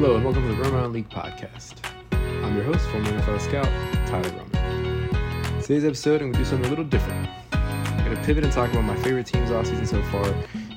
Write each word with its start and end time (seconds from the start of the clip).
Hello 0.00 0.14
and 0.14 0.24
welcome 0.24 0.46
to 0.46 0.54
the 0.54 0.62
Roman 0.62 0.92
League 0.92 1.08
podcast. 1.08 1.74
I'm 2.12 2.54
your 2.54 2.62
host, 2.62 2.88
former 2.90 3.10
NFL 3.10 3.40
scout, 3.40 3.64
Tyler 4.06 4.30
Roman. 4.30 5.60
Today's 5.60 5.84
episode, 5.84 6.22
I'm 6.22 6.30
going 6.30 6.34
to 6.34 6.38
do 6.38 6.44
something 6.44 6.66
a 6.66 6.70
little 6.70 6.84
different. 6.84 7.28
I'm 7.50 8.04
going 8.04 8.16
to 8.16 8.22
pivot 8.22 8.44
and 8.44 8.52
talk 8.52 8.70
about 8.70 8.84
my 8.84 8.94
favorite 9.02 9.26
teams 9.26 9.50
all 9.50 9.64
season 9.64 9.86
so 9.86 10.00
far 10.04 10.24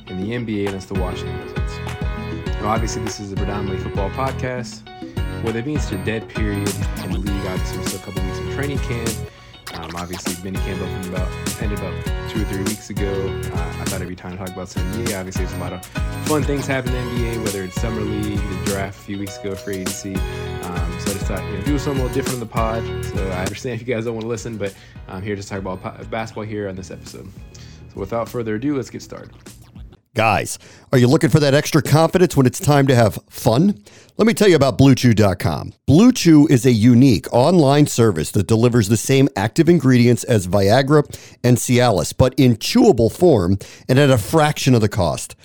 in 0.08 0.20
the 0.20 0.32
NBA, 0.32 0.66
and 0.66 0.74
that's 0.74 0.88
the 0.88 0.96
Washington 0.96 1.40
Wizards. 1.40 1.78
Now, 2.62 2.70
obviously, 2.70 3.04
this 3.04 3.20
is 3.20 3.32
a 3.32 3.36
predominantly 3.36 3.78
football 3.84 4.10
podcast. 4.10 4.82
With 5.44 5.56
it 5.56 5.66
being 5.66 5.78
such 5.78 6.00
a 6.00 6.04
dead 6.04 6.28
period 6.28 6.68
in 7.04 7.12
the 7.12 7.20
league, 7.20 7.46
obviously, 7.46 7.78
we're 7.78 7.86
still 7.86 8.00
a 8.00 8.04
couple 8.04 8.24
weeks 8.24 8.40
in 8.40 8.52
training 8.56 8.80
camp. 8.80 9.30
Um, 9.92 10.02
obviously, 10.02 10.42
mini 10.44 10.64
camp 10.64 10.82
opened 10.82 11.06
about 11.08 11.62
ended 11.62 11.78
about 11.80 12.30
two 12.30 12.42
or 12.42 12.46
three 12.46 12.64
weeks 12.64 12.90
ago. 12.90 13.12
Uh, 13.54 13.76
I 13.80 13.86
thought 13.86 14.02
every 14.02 14.16
time 14.16 14.34
I 14.34 14.38
talk 14.38 14.50
about 14.50 14.70
some 14.70 14.84
NBA, 14.94 15.18
obviously 15.18 15.46
there's 15.46 15.58
a 15.58 15.60
lot 15.60 15.74
of 15.74 15.86
fun 16.28 16.44
things 16.44 16.66
happening 16.66 16.96
in 16.96 17.16
the 17.16 17.22
NBA, 17.22 17.44
whether 17.44 17.64
it's 17.64 17.80
summer 17.80 18.02
league, 18.02 18.38
the 18.38 18.66
draft 18.66 19.00
a 19.00 19.02
few 19.02 19.20
weeks 19.20 19.38
ago, 19.38 19.54
free 19.54 19.78
agency. 19.78 20.16
Um, 20.16 21.00
so 21.00 21.12
I 21.12 21.14
just 21.14 21.26
thought, 21.26 21.44
you 21.44 21.58
know, 21.58 21.64
do 21.64 21.78
something 21.78 22.02
a 22.02 22.06
little 22.06 22.16
different 22.16 22.36
in 22.36 22.40
the 22.40 22.46
pod. 22.46 22.84
So 23.06 23.28
I 23.30 23.44
understand 23.44 23.82
if 23.82 23.88
you 23.88 23.94
guys 23.94 24.06
don't 24.06 24.14
want 24.14 24.24
to 24.24 24.30
listen, 24.30 24.58
but 24.58 24.74
I'm 25.08 25.22
here 25.22 25.36
to 25.36 25.44
talk 25.44 25.60
about 25.60 26.10
basketball 26.10 26.46
here 26.46 26.70
on 26.70 26.76
this 26.76 26.90
episode. 26.92 27.30
So 27.94 28.00
without 28.00 28.30
further 28.30 28.56
ado, 28.56 28.78
let's 28.78 28.90
get 28.90 29.02
started. 29.02 29.32
Guys, 30.14 30.60
are 30.92 30.98
you 30.98 31.08
looking 31.08 31.30
for 31.30 31.40
that 31.40 31.54
extra 31.54 31.82
confidence 31.82 32.36
when 32.36 32.46
it's 32.46 32.60
time 32.60 32.86
to 32.86 32.94
have 32.94 33.18
fun? 33.30 33.82
Let 34.18 34.28
me 34.28 34.34
tell 34.34 34.50
you 34.50 34.58
about 34.58 34.78
BlueChew.com. 34.78 35.72
Blue 35.88 36.12
Chew 36.12 36.48
is 36.48 36.66
a 36.66 36.72
unique 36.74 37.32
online 37.32 37.88
service 37.88 38.30
that 38.32 38.46
delivers 38.46 38.90
the 38.90 38.98
same 38.98 39.30
active 39.38 39.70
ingredients 39.70 40.26
as 40.26 40.48
Viagra 40.48 41.06
and 41.46 41.56
Cialis, 41.56 42.14
but 42.18 42.34
in 42.38 42.58
chewable 42.58 43.10
form 43.10 43.58
and 43.88 43.98
at 43.98 44.10
a 44.10 44.18
fraction 44.18 44.76
of 44.76 44.82
the 44.82 44.90
cost. 44.90 45.38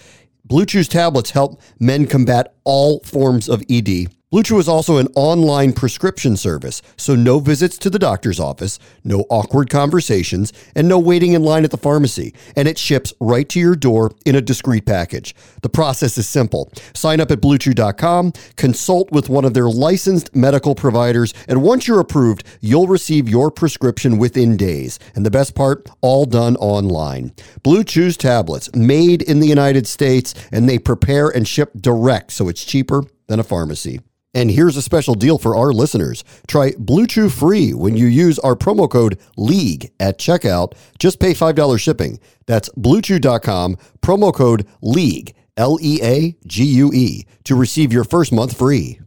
Blue 0.45 0.67
Chew's 0.67 0.89
tablets 0.89 1.31
help 1.31 1.61
men 1.79 2.09
combat 2.09 2.53
all 2.65 2.99
forms 3.05 3.49
of 3.49 3.63
ED 3.71 4.09
Blue 4.33 4.43
Chew 4.43 4.59
is 4.59 4.67
also 4.67 4.97
an 4.97 5.07
online 5.15 5.73
prescription 5.73 6.37
service, 6.37 6.83
so 6.97 7.15
no 7.15 7.39
visits 7.39 7.79
to 7.79 7.89
the 7.89 7.97
doctor's 7.97 8.41
office, 8.41 8.81
no 9.05 9.21
awkward 9.31 9.71
conversations, 9.71 10.53
and 10.75 10.89
no 10.89 10.99
waiting 10.99 11.35
in 11.35 11.45
line 11.45 11.63
at 11.63 11.71
the 11.71 11.77
pharmacy. 11.77 12.35
And 12.57 12.67
it 12.67 12.77
ships 12.77 13.15
right 13.21 13.49
to 13.51 13.61
your 13.61 13.77
door 13.77 14.11
in 14.25 14.35
a 14.35 14.41
discreet 14.41 14.85
package. 14.85 15.33
The 15.63 15.69
process 15.69 16.19
is 16.19 16.27
simple. 16.27 16.73
Sign 16.93 17.21
up 17.21 17.31
at 17.31 17.41
bluechew.com, 17.41 18.33
consult 18.57 19.13
with 19.13 19.29
one 19.29 19.45
of 19.45 19.55
their 19.55 19.69
licensed 19.69 20.35
medical 20.35 20.75
providers, 20.75 21.33
and 21.47 21.63
once 21.63 21.87
you're 21.87 22.01
approved, 22.01 22.43
you'll 22.61 22.89
receive 22.89 23.29
your 23.29 23.53
prescription 23.53 24.19
within 24.19 24.57
days. 24.57 24.99
And 25.15 25.25
the 25.25 25.31
best 25.31 25.55
part, 25.55 25.89
all 26.01 26.25
done 26.25 26.57
online. 26.57 27.33
Blue 27.63 27.85
Chew's 27.85 28.17
tablets, 28.17 28.75
made 28.75 29.23
in 29.23 29.39
the 29.39 29.47
United 29.47 29.87
States, 29.87 30.35
and 30.51 30.69
they 30.69 30.81
prepare 30.81 31.29
and 31.29 31.47
ship 31.47 31.71
direct, 31.81 32.33
so 32.33 32.49
it's 32.49 32.65
cheaper 32.65 33.05
than 33.29 33.41
a 33.41 33.45
pharmacy. 33.45 34.01
And 34.35 34.51
here's 34.51 34.77
a 34.77 34.83
special 34.83 35.15
deal 35.15 35.39
for 35.39 35.57
our 35.57 35.73
listeners. 35.73 36.23
Try 36.47 36.73
Blue 36.79 37.07
free 37.07 37.73
when 37.73 37.97
you 37.97 38.07
use 38.07 38.39
our 38.41 38.55
promo 38.55 38.91
code 38.91 39.19
LEAGUE 39.39 39.91
at 39.99 40.19
checkout. 40.19 40.75
Just 40.99 41.19
pay 41.19 41.33
$5 41.33 41.81
shipping. 41.81 42.21
That's 42.47 42.69
bluechew.com, 42.71 43.77
promo 44.03 44.35
code 44.35 44.67
LEAGUE, 44.83 45.33
L 45.57 45.79
E 45.81 46.01
A 46.03 46.37
G 46.47 46.65
U 46.65 46.93
E, 46.93 47.25
to 47.45 47.55
receive 47.55 47.95
your 47.95 48.05
first 48.05 48.31
month 48.31 48.59
free. 48.59 49.01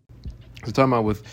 So, 0.66 0.72
talking 0.72 0.94
about 0.94 1.04
with 1.04 1.24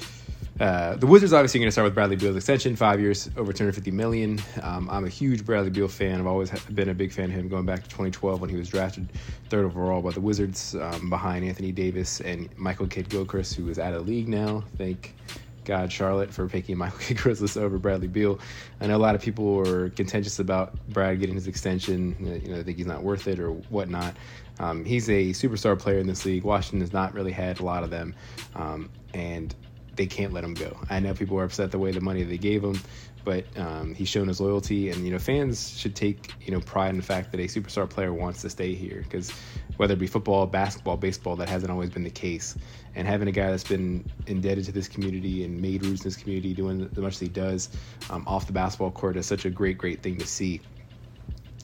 uh, 0.60 0.96
the 0.96 1.06
Wizards 1.06 1.34
obviously 1.34 1.60
going 1.60 1.68
to 1.68 1.72
start 1.72 1.84
with 1.84 1.94
Bradley 1.94 2.16
Beal's 2.16 2.36
extension, 2.36 2.76
five 2.76 2.98
years, 2.98 3.28
over 3.36 3.52
250 3.52 3.90
million. 3.90 4.40
Um, 4.62 4.88
I'm 4.90 5.04
a 5.04 5.08
huge 5.08 5.44
Bradley 5.44 5.70
Beal 5.70 5.88
fan. 5.88 6.18
I've 6.18 6.26
always 6.26 6.50
been 6.50 6.88
a 6.88 6.94
big 6.94 7.12
fan 7.12 7.26
of 7.26 7.32
him, 7.32 7.48
going 7.48 7.66
back 7.66 7.82
to 7.82 7.88
2012 7.90 8.40
when 8.40 8.48
he 8.48 8.56
was 8.56 8.68
drafted 8.68 9.08
third 9.50 9.66
overall 9.66 10.00
by 10.00 10.12
the 10.12 10.20
Wizards, 10.20 10.74
um, 10.74 11.10
behind 11.10 11.44
Anthony 11.44 11.72
Davis 11.72 12.20
and 12.22 12.48
Michael 12.56 12.86
Kidd 12.86 13.10
Gilchrist, 13.10 13.54
who 13.54 13.68
is 13.68 13.78
out 13.78 13.92
of 13.92 14.06
the 14.06 14.10
league 14.10 14.28
now. 14.28 14.64
Thank 14.78 15.14
God, 15.66 15.92
Charlotte, 15.92 16.32
for 16.32 16.48
picking 16.48 16.78
Michael 16.78 17.00
Kidd 17.00 17.22
Gilchrist 17.22 17.58
over 17.58 17.76
Bradley 17.76 18.08
Beal. 18.08 18.38
I 18.80 18.86
know 18.86 18.96
a 18.96 18.98
lot 18.98 19.14
of 19.14 19.20
people 19.20 19.56
were 19.56 19.90
contentious 19.90 20.38
about 20.38 20.74
Brad 20.88 21.20
getting 21.20 21.34
his 21.34 21.48
extension. 21.48 22.16
You 22.18 22.50
know, 22.50 22.56
they 22.56 22.62
think 22.62 22.78
he's 22.78 22.86
not 22.86 23.02
worth 23.02 23.28
it 23.28 23.38
or 23.38 23.50
whatnot. 23.50 24.16
Um, 24.58 24.86
he's 24.86 25.10
a 25.10 25.30
superstar 25.30 25.78
player 25.78 25.98
in 25.98 26.06
this 26.06 26.24
league. 26.24 26.44
Washington 26.44 26.80
has 26.80 26.94
not 26.94 27.12
really 27.12 27.32
had 27.32 27.60
a 27.60 27.62
lot 27.62 27.84
of 27.84 27.90
them, 27.90 28.14
um, 28.54 28.88
and 29.12 29.54
they 29.96 30.06
can't 30.06 30.32
let 30.32 30.44
him 30.44 30.54
go. 30.54 30.76
I 30.88 31.00
know 31.00 31.14
people 31.14 31.38
are 31.38 31.44
upset 31.44 31.70
the 31.70 31.78
way 31.78 31.90
the 31.92 32.00
money 32.00 32.22
they 32.22 32.38
gave 32.38 32.62
him, 32.62 32.80
but 33.24 33.44
um, 33.56 33.94
he's 33.94 34.08
shown 34.08 34.28
his 34.28 34.40
loyalty, 34.40 34.90
and 34.90 35.04
you 35.04 35.10
know 35.10 35.18
fans 35.18 35.76
should 35.76 35.96
take 35.96 36.32
you 36.40 36.52
know 36.52 36.60
pride 36.60 36.90
in 36.90 36.96
the 36.96 37.02
fact 37.02 37.32
that 37.32 37.40
a 37.40 37.44
superstar 37.44 37.88
player 37.88 38.12
wants 38.12 38.42
to 38.42 38.50
stay 38.50 38.74
here 38.74 39.02
because 39.02 39.32
whether 39.76 39.94
it 39.94 39.98
be 39.98 40.06
football, 40.06 40.46
basketball, 40.46 40.96
baseball, 40.96 41.36
that 41.36 41.48
hasn't 41.48 41.70
always 41.70 41.90
been 41.90 42.04
the 42.04 42.10
case. 42.10 42.56
And 42.94 43.06
having 43.06 43.28
a 43.28 43.32
guy 43.32 43.50
that's 43.50 43.64
been 43.64 44.04
indebted 44.26 44.64
to 44.66 44.72
this 44.72 44.88
community 44.88 45.44
and 45.44 45.60
made 45.60 45.84
roots 45.84 46.00
in 46.00 46.04
this 46.04 46.16
community, 46.16 46.54
doing 46.54 46.88
as 46.90 46.96
much 46.96 47.14
as 47.14 47.20
he 47.20 47.28
does 47.28 47.68
um, 48.08 48.24
off 48.26 48.46
the 48.46 48.52
basketball 48.52 48.90
court, 48.90 49.16
is 49.16 49.26
such 49.26 49.44
a 49.44 49.50
great, 49.50 49.76
great 49.76 50.02
thing 50.02 50.16
to 50.16 50.26
see 50.26 50.60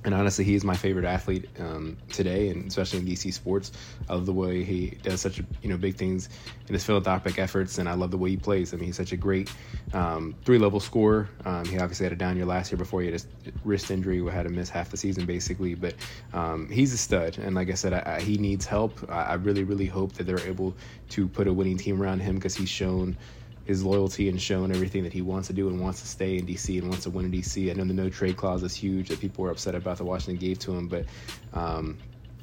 and 0.05 0.15
honestly, 0.15 0.45
he's 0.45 0.65
my 0.65 0.77
favorite 0.77 1.05
athlete 1.05 1.49
um, 1.61 1.97
today, 2.11 2.49
and 2.49 2.67
especially 2.67 2.99
in 2.99 3.07
DC 3.07 3.33
sports. 3.33 3.73
I 4.09 4.15
love 4.15 4.27
the 4.27 4.33
way 4.33 4.65
he 4.65 4.99
does 5.03 5.21
such 5.21 5.39
you 5.63 5.69
know 5.69 5.77
big 5.77 5.97
things 5.97 6.29
in 6.67 6.75
his 6.75 6.85
philanthropic 6.85 7.39
efforts, 7.39 7.79
and 7.79 7.89
I 7.89 7.95
love 7.95 8.11
the 8.11 8.19
way 8.19 8.31
he 8.31 8.37
plays. 8.37 8.75
I 8.75 8.77
mean, 8.77 8.87
he's 8.87 8.97
such 8.97 9.13
a 9.13 9.17
great 9.17 9.53
um, 9.93 10.35
three-level 10.45 10.81
scorer. 10.81 11.29
Um, 11.45 11.65
he 11.65 11.79
obviously 11.79 12.05
had 12.05 12.13
a 12.13 12.17
down 12.17 12.37
year 12.37 12.47
last 12.47 12.73
year 12.73 12.79
before 12.79 13.03
he 13.03 13.11
had 13.11 13.21
a 13.21 13.53
wrist 13.65 13.91
injury, 13.91 14.21
we 14.23 14.31
had 14.31 14.45
to 14.45 14.51
miss 14.51 14.69
half 14.69 14.91
the 14.91 14.97
season 14.97 15.25
basically. 15.25 15.75
But 15.75 15.95
um, 16.33 16.69
he's 16.69 16.93
a 16.93 16.99
stud, 16.99 17.39
and 17.39 17.55
like 17.55 17.71
I 17.71 17.75
said, 17.75 17.93
I, 17.93 18.17
I, 18.17 18.21
he 18.21 18.39
needs 18.39 18.67
help. 18.67 18.99
I, 19.09 19.23
I 19.23 19.35
really, 19.35 19.63
really 19.63 19.87
hope 19.87 20.15
that 20.15 20.25
they're 20.25 20.47
able 20.47 20.75
to 21.11 21.29
put 21.29 21.47
a 21.47 21.53
winning 21.53 21.77
team 21.77 22.03
around 22.03 22.21
him 22.21 22.37
because 22.37 22.55
he's 22.55 22.69
shown 22.69 23.17
his 23.65 23.85
loyalty 23.85 24.29
and 24.29 24.41
shown 24.41 24.73
everything 24.73 25.05
that 25.05 25.13
he 25.13 25.23
wants 25.23 25.47
to 25.49 25.55
do 25.55 25.69
and 25.69 25.81
wants 25.81 26.01
to 26.01 26.07
stay 26.07 26.37
in 26.37 26.47
DC 26.47 26.79
and 26.79 26.89
wants 26.89 27.05
to 27.05 27.11
win 27.11 27.27
in 27.27 27.33
DC. 27.33 27.71
I 27.71 27.75
know 27.75 27.85
the 27.85 27.95
no 27.95 28.09
trade 28.09 28.37
clause 28.37 28.63
is 28.63 28.75
huge 28.75 29.09
that 29.09 29.21
people 29.21 29.45
were 29.45 29.51
upset 29.51 29.75
about 29.75 29.99
that 29.99 30.05
Washington 30.05 30.37
gave 30.37 30.59
to 30.61 30.73
him, 30.73 30.89
but 30.89 31.05
um, 31.53 31.99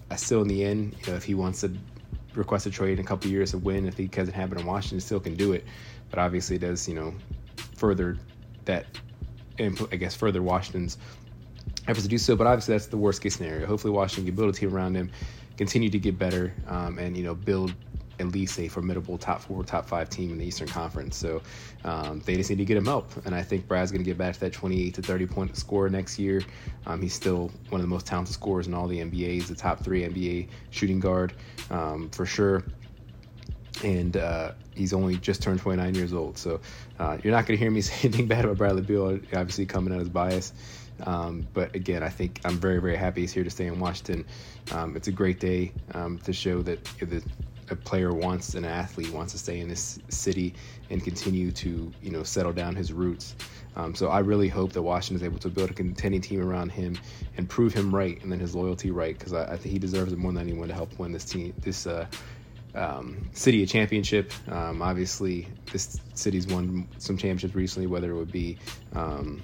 I 0.09 0.16
still, 0.16 0.41
in 0.41 0.47
the 0.47 0.63
end, 0.63 0.96
you 1.02 1.12
know, 1.12 1.18
if 1.18 1.24
he 1.24 1.35
wants 1.35 1.62
to 1.62 1.72
request 2.35 2.66
a 2.66 2.72
trade 2.72 3.00
in 3.00 3.06
a 3.06 3.07
couple 3.07 3.30
years 3.30 3.52
to 3.52 3.57
win, 3.57 3.85
if 3.85 3.97
he 3.97 4.09
hasn't 4.13 4.35
happened 4.35 4.62
in 4.62 4.66
Washington, 4.66 5.00
still 5.00 5.19
can 5.19 5.35
do 5.35 5.52
it. 5.53 5.66
But 6.09 6.19
obviously, 6.19 6.56
it 6.56 6.59
does, 6.59 6.88
you 6.88 6.96
know, 6.96 7.13
further 7.75 8.18
that, 8.66 8.86
I 9.59 9.96
guess, 9.97 10.16
further 10.16 10.41
Washington's 10.41 10.97
efforts 11.88 12.03
to 12.03 12.09
do 12.09 12.18
so. 12.18 12.36
But 12.36 12.47
obviously, 12.47 12.74
that's 12.74 12.88
the 12.88 12.97
worst 12.97 13.22
case 13.22 13.36
scenario. 13.36 13.68
Hopefully, 13.68 13.91
Washington 13.91 14.25
can 14.25 14.36
build 14.36 14.50
a 14.50 14.57
team 14.57 14.74
around 14.74 14.96
him, 14.96 15.12
continue 15.57 15.90
to 15.90 16.00
get 16.00 16.18
better, 16.18 16.53
um, 16.68 16.97
and 16.97 17.18
you 17.18 17.24
know, 17.24 17.36
build 17.36 17.75
at 18.19 18.28
least 18.28 18.59
a 18.59 18.68
formidable 18.68 19.18
top 19.18 19.41
four, 19.41 19.63
top 19.63 19.85
five 19.85 20.09
team 20.09 20.31
in 20.31 20.38
the 20.38 20.46
Eastern 20.46 20.68
Conference. 20.68 21.16
So 21.16 21.41
um, 21.84 22.22
they 22.25 22.35
just 22.35 22.50
need 22.50 22.57
to 22.57 22.66
get 22.66 22.78
him 22.78 22.85
help. 22.85 23.09
And 23.25 23.34
I 23.34 23.41
think 23.41 23.68
Brad's 23.68 23.91
going 23.91 24.03
to 24.03 24.09
get 24.09 24.18
back 24.18 24.34
to 24.35 24.40
that 24.41 24.53
28 24.53 24.94
to 24.96 25.02
30 25.02 25.25
point 25.25 25.57
score 25.57 25.90
next 25.90 26.19
year. 26.19 26.41
Um, 26.85 27.02
he's 27.02 27.13
still 27.13 27.52
one 27.69 27.81
of 27.81 27.84
the 27.84 27.90
most 27.90 28.06
talented 28.06 28.34
scorers 28.34 28.68
in 28.68 28.74
all 28.74 28.88
the 28.88 29.00
NBA. 29.00 29.34
He's 29.34 29.47
the 29.47 29.56
top 29.56 29.84
three 29.84 30.03
NBA 30.03 30.50
shooting 30.72 31.00
guard 31.00 31.34
um, 31.72 32.09
for 32.09 32.25
sure. 32.25 32.63
And 33.84 34.18
uh, 34.18 34.51
he's 34.75 34.94
only 34.94 35.18
just 35.18 35.42
turned 35.42 35.60
29 35.60 35.95
years 35.95 36.13
old. 36.13 36.38
So 36.38 36.60
uh, 37.00 37.18
you're 37.24 37.33
not 37.33 37.45
going 37.45 37.57
to 37.57 37.63
hear 37.63 37.72
me 37.72 37.81
say 37.81 38.07
anything 38.07 38.27
bad 38.27 38.45
about 38.45 38.57
Bradley 38.57 38.81
Beal, 38.81 39.19
obviously 39.33 39.65
coming 39.65 39.94
out 39.94 40.01
as 40.01 40.10
bias. 40.10 40.54
Um, 41.04 41.48
but 41.54 41.75
again, 41.75 42.04
I 42.04 42.10
think 42.10 42.42
I'm 42.44 42.57
very, 42.57 42.80
very 42.80 42.95
happy 42.98 43.22
he's 43.22 43.31
here 43.31 43.44
to 43.44 43.50
stay 43.50 43.68
in 43.68 43.80
Washington. 43.80 44.25
Um, 44.72 44.95
it's 44.95 45.07
a 45.07 45.12
great 45.12 45.39
day 45.39 45.72
um, 45.94 46.18
to 46.19 46.33
show 46.33 46.62
that 46.63 46.83
the 47.00 47.24
a 47.71 47.75
player 47.75 48.13
wants 48.13 48.56
an 48.56 48.66
athlete 48.66 49.12
wants 49.12 49.33
to 49.33 49.39
stay 49.39 49.60
in 49.60 49.69
this 49.69 50.00
city 50.10 50.54
and 50.89 51.04
continue 51.04 51.51
to 51.51 51.92
you 52.01 52.12
know 52.12 52.24
settle 52.24 52.54
down 52.54 52.75
his 52.75 52.92
roots. 52.92 53.36
Um, 53.75 53.95
so 53.95 54.10
I 54.10 54.19
really 54.19 54.50
hope 54.50 54.74
that 54.74 54.81
Washington 54.81 55.18
is 55.18 55.24
able 55.24 55.39
to 55.39 55.50
build 55.50 55.69
a 55.69 55.74
contending 55.74 56.21
team 56.21 56.42
around 56.42 56.69
him 56.71 56.98
and 57.38 57.48
prove 57.48 57.74
him 57.74 57.94
right, 57.94 58.21
and 58.21 58.31
then 58.31 58.39
his 58.39 58.56
loyalty 58.56 58.92
right, 58.92 59.18
because 59.18 59.33
I, 59.33 59.44
I, 59.44 59.57
think 59.57 59.71
he 59.71 59.80
deserves 59.80 60.12
it 60.12 60.18
more 60.18 60.33
than 60.33 60.42
anyone 60.42 60.68
to 60.68 60.74
help 60.74 60.98
win 61.00 61.12
this 61.12 61.24
team, 61.24 61.54
this 61.60 61.88
uh, 61.88 62.07
um, 62.75 63.30
city 63.33 63.63
a 63.63 63.66
championship. 63.66 64.33
Um, 64.50 64.81
obviously, 64.81 65.48
this 65.72 66.00
city's 66.13 66.48
won 66.48 66.88
some 66.98 67.18
championships 67.18 67.56
recently, 67.56 67.88
whether 67.88 68.12
it 68.12 68.15
would 68.15 68.31
be 68.31 68.57
um, 68.94 69.42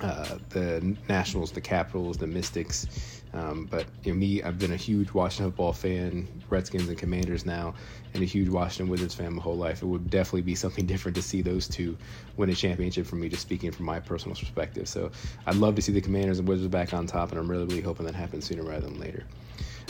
uh, 0.00 0.38
the 0.50 0.96
Nationals, 1.08 1.52
the 1.52 1.60
Capitals, 1.60 2.16
the 2.18 2.26
Mystics, 2.26 2.86
Um, 3.34 3.66
but 3.70 3.84
you 4.04 4.12
know, 4.12 4.18
me, 4.18 4.42
I've 4.42 4.58
been 4.58 4.72
a 4.72 4.76
huge 4.76 5.12
Washington 5.12 5.50
football 5.50 5.72
fan, 5.72 6.26
Redskins 6.48 6.88
and 6.88 6.96
Commanders 6.96 7.44
now, 7.44 7.74
and 8.14 8.22
a 8.22 8.26
huge 8.26 8.48
Washington 8.48 8.88
Wizards 8.90 9.14
fan 9.14 9.34
my 9.34 9.42
whole 9.42 9.56
life. 9.56 9.82
It 9.82 9.86
would 9.86 10.08
definitely 10.08 10.42
be 10.42 10.54
something 10.54 10.86
different 10.92 11.14
to 11.16 11.22
see 11.22 11.42
those 11.42 11.68
two 11.68 11.96
win 12.36 12.48
a 12.48 12.54
championship 12.54 13.06
for 13.06 13.16
me, 13.16 13.28
just 13.28 13.42
speaking 13.42 13.70
from 13.70 13.84
my 13.84 14.00
personal 14.00 14.36
perspective. 14.36 14.88
So 14.88 15.10
I'd 15.46 15.56
love 15.56 15.74
to 15.76 15.82
see 15.82 15.92
the 15.92 16.00
Commanders 16.00 16.38
and 16.38 16.48
Wizards 16.48 16.68
back 16.68 16.94
on 16.94 17.06
top, 17.06 17.30
and 17.30 17.38
I'm 17.38 17.50
really, 17.50 17.66
really 17.66 17.82
hoping 17.82 18.06
that 18.06 18.14
happens 18.14 18.46
sooner 18.46 18.62
rather 18.62 18.86
than 18.86 18.98
later. 18.98 19.24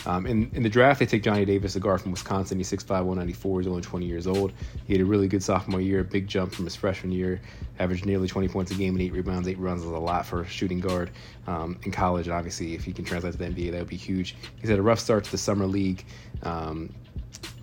Um, 0.06 0.26
in, 0.26 0.50
in 0.54 0.62
the 0.62 0.68
draft, 0.68 1.00
they 1.00 1.06
take 1.06 1.22
Johnny 1.22 1.44
Davis, 1.44 1.76
a 1.76 1.80
guard 1.80 2.00
from 2.00 2.12
Wisconsin. 2.12 2.58
He's 2.58 2.70
6'5", 2.70 2.88
194. 2.90 3.60
He's 3.60 3.68
only 3.68 3.82
20 3.82 4.06
years 4.06 4.26
old. 4.26 4.52
He 4.86 4.94
had 4.94 5.02
a 5.02 5.04
really 5.04 5.28
good 5.28 5.42
sophomore 5.42 5.80
year, 5.80 6.00
a 6.00 6.04
big 6.04 6.26
jump 6.26 6.52
from 6.52 6.64
his 6.64 6.76
freshman 6.76 7.12
year. 7.12 7.40
Averaged 7.78 8.06
nearly 8.06 8.28
20 8.28 8.48
points 8.48 8.70
a 8.70 8.74
game 8.74 8.94
and 8.94 9.02
eight 9.02 9.12
rebounds. 9.12 9.48
Eight 9.48 9.58
rebounds 9.58 9.82
is 9.82 9.90
a 9.90 9.98
lot 9.98 10.26
for 10.26 10.42
a 10.42 10.46
shooting 10.46 10.80
guard 10.80 11.10
um, 11.46 11.78
in 11.84 11.90
college. 11.90 12.26
And 12.26 12.34
obviously, 12.34 12.74
if 12.74 12.84
he 12.84 12.92
can 12.92 13.04
translate 13.04 13.32
to 13.32 13.38
the 13.38 13.46
NBA, 13.46 13.72
that 13.72 13.78
would 13.80 13.88
be 13.88 13.96
huge. 13.96 14.36
He's 14.60 14.70
had 14.70 14.78
a 14.78 14.82
rough 14.82 15.00
start 15.00 15.24
to 15.24 15.30
the 15.30 15.38
summer 15.38 15.66
league. 15.66 16.04
Um, 16.42 16.94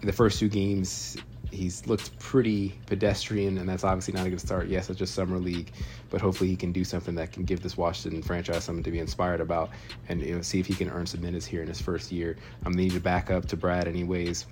the 0.01 0.13
first 0.13 0.39
two 0.39 0.49
games, 0.49 1.17
he's 1.51 1.85
looked 1.87 2.17
pretty 2.19 2.73
pedestrian, 2.85 3.57
and 3.57 3.67
that's 3.67 3.83
obviously 3.83 4.13
not 4.13 4.25
a 4.25 4.29
good 4.29 4.41
start. 4.41 4.67
Yes, 4.67 4.89
it's 4.89 4.99
just 4.99 5.13
summer 5.13 5.37
league, 5.37 5.71
but 6.09 6.21
hopefully 6.21 6.49
he 6.49 6.55
can 6.55 6.71
do 6.71 6.83
something 6.83 7.15
that 7.15 7.31
can 7.31 7.43
give 7.43 7.61
this 7.61 7.77
Washington 7.77 8.21
franchise 8.21 8.63
something 8.63 8.83
to 8.83 8.91
be 8.91 8.99
inspired 8.99 9.41
about, 9.41 9.69
and 10.09 10.21
you 10.21 10.35
know, 10.35 10.41
see 10.41 10.59
if 10.59 10.65
he 10.65 10.73
can 10.73 10.89
earn 10.89 11.05
some 11.05 11.21
minutes 11.21 11.45
here 11.45 11.61
in 11.61 11.67
his 11.67 11.81
first 11.81 12.11
year. 12.11 12.35
I'm 12.61 12.73
um, 12.73 12.73
need 12.73 12.91
to 12.91 12.99
back 12.99 13.31
up 13.31 13.45
to 13.47 13.57
Brad 13.57 13.87
anyways. 13.87 14.45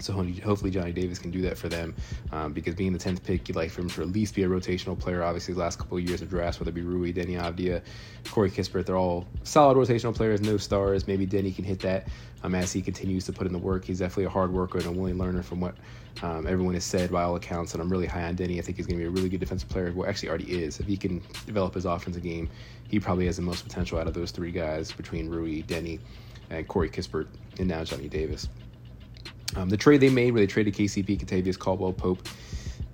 So 0.00 0.12
hopefully 0.12 0.70
Johnny 0.70 0.92
Davis 0.92 1.18
can 1.18 1.30
do 1.30 1.42
that 1.42 1.58
for 1.58 1.68
them, 1.68 1.94
um, 2.32 2.52
because 2.52 2.74
being 2.74 2.92
the 2.92 2.98
tenth 2.98 3.22
pick, 3.22 3.48
you'd 3.48 3.56
like 3.56 3.70
for 3.70 3.82
him 3.82 3.90
to 3.90 4.02
at 4.02 4.08
least 4.08 4.34
be 4.34 4.42
a 4.42 4.48
rotational 4.48 4.98
player. 4.98 5.22
Obviously, 5.22 5.54
the 5.54 5.60
last 5.60 5.78
couple 5.78 5.98
of 5.98 6.04
years 6.04 6.22
of 6.22 6.30
drafts, 6.30 6.58
whether 6.58 6.70
it 6.70 6.74
be 6.74 6.82
Rui, 6.82 7.12
Deni 7.12 7.40
Avdija, 7.40 7.82
Corey 8.30 8.50
Kispert, 8.50 8.86
they're 8.86 8.96
all 8.96 9.26
solid 9.44 9.76
rotational 9.76 10.14
players, 10.14 10.40
no 10.40 10.56
stars. 10.56 11.06
Maybe 11.06 11.26
Deni 11.26 11.54
can 11.54 11.64
hit 11.64 11.80
that 11.80 12.08
um, 12.42 12.54
as 12.54 12.72
he 12.72 12.82
continues 12.82 13.24
to 13.26 13.32
put 13.32 13.46
in 13.46 13.52
the 13.52 13.58
work. 13.58 13.84
He's 13.84 13.98
definitely 13.98 14.24
a 14.24 14.30
hard 14.30 14.52
worker 14.52 14.78
and 14.78 14.86
a 14.86 14.92
willing 14.92 15.18
learner, 15.18 15.42
from 15.42 15.60
what 15.60 15.74
um, 16.22 16.46
everyone 16.46 16.74
has 16.74 16.84
said 16.84 17.10
by 17.10 17.22
all 17.22 17.36
accounts. 17.36 17.74
And 17.74 17.82
I'm 17.82 17.90
really 17.90 18.06
high 18.06 18.24
on 18.24 18.36
Deni. 18.36 18.58
I 18.58 18.62
think 18.62 18.76
he's 18.76 18.86
going 18.86 18.98
to 18.98 19.04
be 19.04 19.08
a 19.08 19.10
really 19.10 19.28
good 19.28 19.40
defensive 19.40 19.68
player. 19.68 19.92
Well, 19.94 20.08
actually, 20.08 20.28
already 20.30 20.62
is. 20.62 20.80
If 20.80 20.86
he 20.86 20.96
can 20.96 21.22
develop 21.46 21.74
his 21.74 21.84
offensive 21.84 22.22
game, 22.22 22.48
he 22.88 22.98
probably 22.98 23.26
has 23.26 23.36
the 23.36 23.42
most 23.42 23.64
potential 23.64 23.98
out 23.98 24.06
of 24.06 24.14
those 24.14 24.30
three 24.30 24.50
guys 24.50 24.92
between 24.92 25.28
Rui, 25.28 25.62
Deni, 25.62 26.00
and 26.50 26.66
Corey 26.66 26.90
Kispert, 26.90 27.28
and 27.58 27.68
now 27.68 27.84
Johnny 27.84 28.08
Davis. 28.08 28.48
Um, 29.56 29.68
the 29.68 29.76
trade 29.76 30.00
they 30.00 30.10
made 30.10 30.32
where 30.32 30.40
they 30.40 30.46
traded 30.46 30.74
KCP, 30.74 31.24
Kentavious 31.24 31.58
Caldwell 31.58 31.92
Pope, 31.92 32.28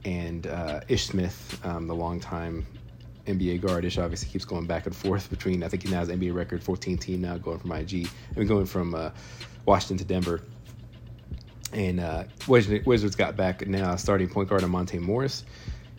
and 0.05 0.47
uh, 0.47 0.81
Ish 0.88 1.06
Smith, 1.06 1.61
um, 1.64 1.87
the 1.87 1.94
longtime 1.94 2.67
NBA 3.26 3.61
guard. 3.61 3.85
Ish 3.85 3.99
obviously 3.99 4.29
keeps 4.29 4.44
going 4.44 4.67
back 4.67 4.87
and 4.87 4.94
forth 4.94 5.29
between, 5.31 5.62
I 5.62 5.69
think 5.69 5.82
he 5.82 5.91
now 5.91 5.99
has 5.99 6.08
NBA 6.08 6.35
record 6.35 6.62
14 6.62 6.97
team 6.99 7.20
now, 7.20 7.37
going 7.37 7.58
from 7.58 7.73
IG. 7.73 8.08
I 8.35 8.38
mean, 8.38 8.49
going 8.49 8.67
from 8.67 8.94
uh, 8.94 9.11
Washington 9.64 9.99
to 9.99 10.05
Denver. 10.05 10.43
And 11.73 12.00
uh, 12.00 12.25
Wizards 12.47 13.17
got 13.17 13.37
back 13.37 13.67
now 13.67 13.97
starting 13.97 14.29
point 14.29 14.49
guard 14.49 14.67
Monte 14.67 14.99
Morris. 14.99 15.44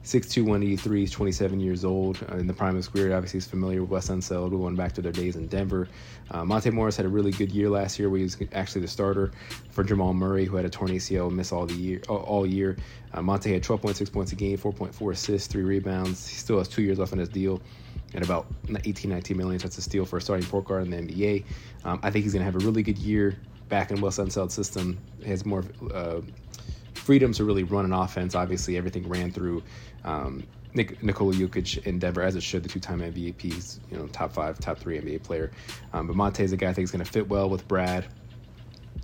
6'2", 0.08 0.44
183, 0.44 1.02
he's 1.02 1.12
27 1.12 1.60
years 1.60 1.84
old. 1.84 2.26
Uh, 2.32 2.38
in 2.38 2.48
the 2.48 2.54
prime 2.54 2.70
of 2.70 2.76
his 2.78 2.88
career, 2.88 3.14
obviously 3.14 3.38
he's 3.38 3.46
familiar 3.46 3.82
with 3.82 3.90
Wes 3.90 4.08
Unseld, 4.08 4.52
going 4.52 4.74
back 4.74 4.94
to 4.94 5.02
their 5.02 5.12
days 5.12 5.36
in 5.36 5.48
Denver. 5.48 5.90
Uh, 6.32 6.46
Monte 6.46 6.70
Morris 6.70 6.96
had 6.96 7.06
a 7.06 7.10
really 7.10 7.32
good 7.32 7.52
year 7.52 7.70
last 7.70 8.00
year 8.00 8.10
where 8.10 8.20
he 8.20 8.24
was 8.24 8.38
actually 8.54 8.80
the 8.82 8.88
starter 8.88 9.32
for 9.70 9.84
Jamal 9.84 10.14
Murray, 10.14 10.46
who 10.46 10.56
had 10.56 10.66
a 10.66 10.70
torn 10.70 10.92
ACL 10.92 11.28
and 11.28 11.36
missed 11.36 11.52
all, 11.52 11.66
the 11.66 11.74
year, 11.74 12.02
all 12.08 12.46
year. 12.46 12.78
Uh, 13.14 13.22
Monte 13.22 13.52
had 13.52 13.62
12.6 13.62 14.10
points 14.10 14.32
a 14.32 14.36
game, 14.36 14.58
4.4 14.58 15.12
assists, 15.12 15.48
3 15.50 15.64
rebounds. 15.64 16.26
He 16.26 16.36
still 16.36 16.58
has 16.58 16.70
two 16.70 16.84
years 16.84 17.00
left 17.00 17.12
on 17.12 17.20
his 17.20 17.28
deal 17.28 17.62
at 18.14 18.24
about 18.24 18.48
18, 18.86 19.12
19 19.12 19.36
million. 19.36 19.60
So 19.60 19.68
that's 19.68 19.78
a 19.78 19.82
steal 19.82 20.06
for 20.06 20.18
a 20.18 20.22
starting 20.22 20.48
point 20.48 20.66
guard 20.66 20.84
in 20.86 20.90
the 20.90 21.14
NBA. 21.14 21.44
Um, 21.84 22.00
I 22.02 22.12
think 22.12 22.24
he's 22.24 22.32
going 22.32 22.46
to 22.46 22.52
have 22.52 22.56
a 22.56 22.66
really 22.66 22.82
good 22.82 22.98
year 22.98 23.38
back 23.68 23.92
in 23.92 24.00
Wes 24.00 24.20
Unseld's 24.20 24.54
system. 24.54 24.98
He 25.22 25.30
has 25.30 25.46
more 25.46 25.66
uh, 25.94 26.22
freedom 27.08 27.32
to 27.32 27.46
really 27.46 27.64
run 27.64 27.86
an 27.86 27.94
offense. 27.94 28.36
Obviously, 28.36 28.76
everything 28.76 29.08
ran 29.08 29.32
through 29.32 29.64
um, 30.04 30.44
Nik- 30.74 31.02
Nikola 31.02 31.34
Jokic 31.34 31.88
in 31.88 32.04
as 32.04 32.36
it 32.36 32.44
should, 32.44 32.64
the 32.64 32.68
two-time 32.68 33.00
MVPs, 33.00 33.80
you 33.90 33.98
know, 33.98 34.08
top 34.08 34.34
five, 34.34 34.60
top 34.60 34.78
three 34.78 35.00
NBA 35.00 35.24
player. 35.24 35.50
Um, 35.94 36.08
but 36.08 36.18
Monte 36.18 36.44
is 36.44 36.52
a 36.52 36.58
guy 36.58 36.68
I 36.68 36.74
think 36.74 36.84
is 36.84 36.92
going 36.92 37.06
to 37.06 37.10
fit 37.10 37.30
well 37.30 37.50
with 37.50 37.66
Brad. 37.66 38.08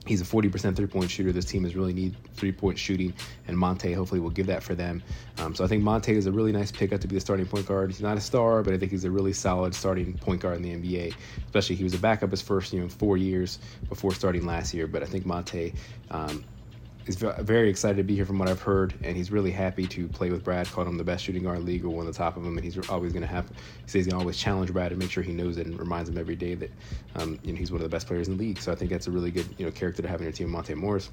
He's 0.05 0.19
a 0.19 0.25
40% 0.25 0.75
three 0.75 0.85
point 0.85 1.09
shooter. 1.09 1.31
This 1.31 1.45
team 1.45 1.63
is 1.63 1.77
really 1.77 1.93
need 1.93 2.13
three 2.33 2.51
point 2.51 2.77
shooting, 2.77 3.13
and 3.47 3.57
Monte 3.57 3.93
hopefully 3.93 4.19
will 4.19 4.31
give 4.31 4.47
that 4.47 4.63
for 4.63 4.75
them. 4.75 5.01
Um, 5.37 5.55
so 5.55 5.63
I 5.63 5.67
think 5.67 5.81
Monte 5.81 6.13
is 6.13 6.25
a 6.25 6.31
really 6.31 6.51
nice 6.51 6.73
pickup 6.73 6.99
to 6.99 7.07
be 7.07 7.15
the 7.15 7.21
starting 7.21 7.45
point 7.45 7.65
guard. 7.67 7.89
He's 7.89 8.01
not 8.01 8.17
a 8.17 8.21
star, 8.21 8.63
but 8.63 8.73
I 8.73 8.77
think 8.77 8.91
he's 8.91 9.05
a 9.05 9.11
really 9.11 9.31
solid 9.31 9.73
starting 9.73 10.17
point 10.17 10.41
guard 10.41 10.57
in 10.57 10.61
the 10.61 10.75
NBA. 10.75 11.15
Especially 11.45 11.77
he 11.77 11.85
was 11.85 11.93
a 11.93 11.99
backup 11.99 12.31
his 12.31 12.41
first 12.41 12.73
you 12.73 12.81
know 12.81 12.89
four 12.89 13.15
years 13.15 13.59
before 13.87 14.13
starting 14.13 14.45
last 14.45 14.73
year. 14.73 14.87
But 14.87 15.03
I 15.03 15.05
think 15.05 15.25
Monte 15.25 15.73
um, 16.11 16.43
is 17.05 17.15
very 17.15 17.69
excited 17.69 17.97
to 17.97 18.03
be 18.03 18.15
here 18.15 18.25
from 18.25 18.39
what 18.39 18.47
I've 18.47 18.61
heard, 18.61 18.93
and 19.03 19.17
he's 19.17 19.31
really 19.31 19.51
happy 19.51 19.85
to 19.87 20.07
play 20.07 20.29
with 20.29 20.43
Brad. 20.43 20.67
Called 20.71 20.87
him 20.87 20.97
the 20.97 21.03
best 21.03 21.23
shooting 21.23 21.43
guard 21.43 21.57
in 21.57 21.65
the 21.65 21.71
league 21.71 21.83
or 21.83 21.89
one 21.89 22.07
of 22.07 22.13
the 22.13 22.17
top 22.17 22.37
of 22.37 22.45
him, 22.45 22.57
and 22.57 22.63
he's 22.63 22.77
always 22.89 23.11
going 23.11 23.21
to 23.21 23.27
have. 23.27 23.49
He 23.49 23.55
says 23.85 23.93
he's 23.93 24.05
going 24.05 24.19
to 24.19 24.23
always 24.23 24.37
challenge 24.37 24.71
Brad 24.71 24.91
and 24.91 24.99
make 24.99 25.11
sure 25.11 25.23
he 25.23 25.33
knows 25.33 25.57
it 25.57 25.67
and 25.67 25.77
reminds 25.77 26.09
him 26.09 26.17
every 26.17 26.35
day 26.35 26.55
that 26.55 26.71
um, 27.15 27.39
you 27.43 27.51
know 27.51 27.59
he's 27.59 27.71
one 27.71 27.81
of 27.81 27.83
the 27.83 27.93
best 27.93 28.07
players 28.07 28.27
in 28.27 28.37
the 28.37 28.43
league. 28.43 28.59
So 28.59 28.71
I 28.71 28.75
think 28.75 28.89
that's 28.89 29.07
a 29.07 29.11
really 29.11 29.31
good 29.31 29.47
you 29.57 29.65
know 29.65 29.71
character 29.71 30.01
to 30.01 30.07
have 30.07 30.21
in 30.21 30.23
your 30.23 30.31
team, 30.31 30.49
Monte 30.49 30.73
Morris. 30.75 31.09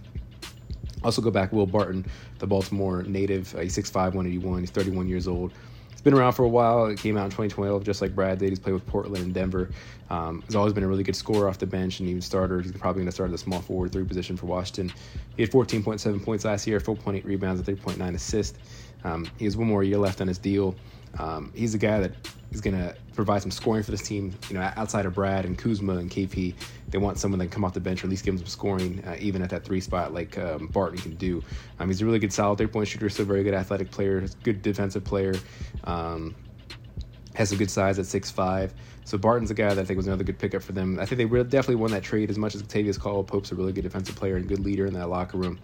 Also 1.03 1.23
go 1.23 1.31
back 1.31 1.53
Will 1.53 1.67
Barton, 1.67 2.07
the 2.39 2.47
Baltimore 2.47 3.03
native. 3.03 3.55
Uh, 3.55 3.61
he's 3.61 3.77
6'5", 3.77 3.95
181. 3.95 4.61
He's 4.61 4.71
31 4.71 5.09
years 5.09 5.27
old. 5.27 5.53
It's 6.01 6.05
been 6.07 6.15
around 6.15 6.33
for 6.33 6.45
a 6.45 6.49
while. 6.49 6.87
It 6.87 6.99
came 6.99 7.19
out 7.19 7.27
in 7.27 7.31
2012, 7.31 7.85
just 7.85 8.01
like 8.01 8.15
Brad 8.15 8.39
did. 8.39 8.49
He's 8.49 8.59
played 8.59 8.73
with 8.73 8.87
Portland 8.87 9.23
and 9.23 9.35
Denver. 9.35 9.69
Um, 10.09 10.43
he's 10.47 10.57
always 10.57 10.73
been 10.73 10.83
a 10.83 10.89
really 10.89 11.03
good 11.03 11.15
scorer 11.15 11.47
off 11.47 11.59
the 11.59 11.67
bench 11.67 12.01
and 12.01 12.09
even 12.09 12.23
starter. 12.23 12.63
He's 12.63 12.73
probably 12.73 13.01
going 13.01 13.09
to 13.09 13.13
start 13.13 13.29
at 13.29 13.33
the 13.33 13.37
small 13.37 13.61
forward 13.61 13.93
three 13.93 14.05
position 14.05 14.35
for 14.35 14.47
Washington. 14.47 14.91
He 15.37 15.43
had 15.43 15.53
14.7 15.53 16.25
points 16.25 16.47
last 16.47 16.67
year, 16.67 16.81
4.8 16.81 17.23
rebounds, 17.27 17.69
and 17.69 17.79
3.9 17.79 18.15
assists. 18.15 18.59
Um, 19.05 19.29
he 19.37 19.45
has 19.45 19.59
one 19.59 19.69
more 19.69 19.85
year 19.85 19.99
left 19.99 20.23
on 20.23 20.29
his 20.29 20.39
deal. 20.39 20.75
Um, 21.19 21.53
he's 21.55 21.75
a 21.75 21.79
guy 21.79 22.01
that 22.01 22.13
is 22.53 22.61
going 22.61 22.77
to 22.77 22.95
provide 23.15 23.43
some 23.43 23.51
scoring 23.51 23.83
for 23.83 23.91
this 23.91 24.03
team. 24.03 24.33
You 24.49 24.55
know, 24.55 24.73
outside 24.77 25.07
of 25.07 25.15
Brad 25.15 25.45
and 25.45 25.57
Kuzma 25.57 25.97
and 25.97 26.11
KP, 26.11 26.55
they 26.89 26.99
want 26.99 27.19
someone 27.19 27.39
that 27.39 27.47
can 27.47 27.53
come 27.53 27.65
off 27.65 27.75
the 27.75 27.81
bench 27.81 28.03
or 28.03 28.07
at 28.07 28.11
least 28.11 28.25
give 28.25 28.35
them 28.35 28.39
some 28.39 28.51
scoring, 28.51 29.05
uh, 29.07 29.17
even 29.21 29.43
at 29.43 29.51
that 29.51 29.65
three 29.65 29.81
spot 29.81 30.13
like 30.13 30.39
um, 30.39 30.67
Barton 30.69 30.99
can 30.99 31.15
do. 31.17 31.43
Um, 31.79 31.89
he's 31.89 32.03
a 32.03 32.07
really 32.07 32.19
good, 32.19 32.33
solid 32.33 32.59
three 32.59 32.67
point 32.67 32.89
shooter, 32.89 33.09
still 33.09 33.27
very 33.27 33.45
good 33.45 33.55
athletic 33.55 33.91
player, 33.91 34.27
good 34.43 34.63
defensive 34.63 35.05
player. 35.05 35.35
Um, 35.85 36.35
has 37.35 37.51
some 37.51 37.59
good 37.59 37.71
size 37.71 37.99
at 37.99 38.07
six 38.07 38.31
five. 38.31 38.75
So 39.05 39.19
Barton's 39.19 39.51
a 39.51 39.55
guy 39.55 39.75
that 39.75 39.81
I 39.81 39.85
think 39.85 39.97
was 39.97 40.07
another 40.07 40.25
good 40.25 40.39
pickup 40.39 40.63
for 40.63 40.73
them. 40.73 40.99
I 41.01 41.07
think 41.07 41.19
they 41.19 41.43
definitely 41.43 41.77
won 41.77 41.91
that 41.91 42.03
trade 42.03 42.31
as 42.31 42.39
much 42.39 42.55
as 42.55 42.63
Octavius 42.63 42.99
Caldwell 42.99 43.25
Pope's 43.25 43.51
a 43.51 43.55
really 43.55 43.73
good 43.73 43.83
defensive 43.83 44.15
player 44.15 44.37
and 44.37 44.47
good 44.47 44.61
leader 44.61 44.87
in 44.87 44.95
that 44.95 45.09
locker 45.09 45.39
room 45.39 45.59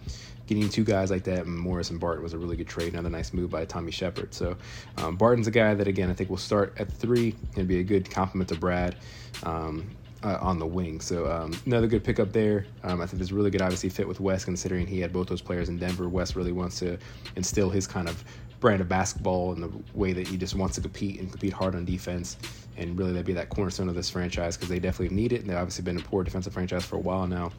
getting 0.47 0.69
two 0.69 0.83
guys 0.83 1.11
like 1.11 1.23
that, 1.25 1.45
Morris 1.45 1.89
and 1.89 1.99
Barton, 1.99 2.23
was 2.23 2.33
a 2.33 2.37
really 2.37 2.55
good 2.55 2.67
trade. 2.67 2.93
Another 2.93 3.09
nice 3.09 3.33
move 3.33 3.51
by 3.51 3.65
Tommy 3.65 3.91
Sheppard. 3.91 4.33
So 4.33 4.55
um, 4.97 5.17
Barton's 5.17 5.47
a 5.47 5.51
guy 5.51 5.73
that, 5.73 5.87
again, 5.87 6.09
I 6.09 6.13
think 6.13 6.29
will 6.29 6.37
start 6.37 6.73
at 6.79 6.91
three 6.91 7.35
and 7.57 7.67
be 7.67 7.79
a 7.79 7.83
good 7.83 8.09
complement 8.09 8.49
to 8.49 8.55
Brad. 8.55 8.95
Um, 9.43 9.89
uh, 10.23 10.35
on 10.41 10.57
the 10.57 10.65
wing. 10.65 10.99
So 10.99 11.31
um, 11.31 11.53
another 11.67 11.85
good 11.85 12.03
pickup 12.03 12.31
there. 12.31 12.65
Um, 12.83 13.01
I 13.01 13.05
think 13.05 13.21
a 13.21 13.33
really 13.35 13.51
good, 13.51 13.61
obviously, 13.61 13.89
fit 13.89 14.07
with 14.07 14.19
Wes, 14.19 14.43
considering 14.43 14.87
he 14.87 14.99
had 14.99 15.13
both 15.13 15.27
those 15.27 15.43
players 15.43 15.69
in 15.69 15.77
Denver. 15.77 16.09
Wes 16.09 16.35
really 16.35 16.51
wants 16.51 16.79
to 16.79 16.97
instill 17.35 17.69
his 17.69 17.85
kind 17.85 18.09
of 18.09 18.23
brand 18.59 18.81
of 18.81 18.89
basketball 18.89 19.53
and 19.53 19.63
the 19.63 19.71
way 19.93 20.13
that 20.13 20.27
he 20.27 20.37
just 20.37 20.55
wants 20.55 20.75
to 20.75 20.81
compete 20.81 21.19
and 21.19 21.29
compete 21.29 21.53
hard 21.53 21.75
on 21.75 21.85
defense. 21.85 22.37
And 22.77 22.97
really, 22.97 23.11
that'd 23.11 23.25
be 23.25 23.33
that 23.33 23.49
cornerstone 23.49 23.89
of 23.89 23.95
this 23.95 24.09
franchise 24.09 24.55
because 24.55 24.69
they 24.69 24.79
definitely 24.79 25.15
need 25.15 25.33
it. 25.33 25.41
And 25.41 25.49
they've 25.49 25.57
obviously 25.57 25.83
been 25.83 25.97
a 25.97 26.01
poor 26.01 26.23
defensive 26.23 26.53
franchise 26.53 26.85
for 26.85 26.95
a 26.95 26.99
while 26.99 27.27
now. 27.27 27.51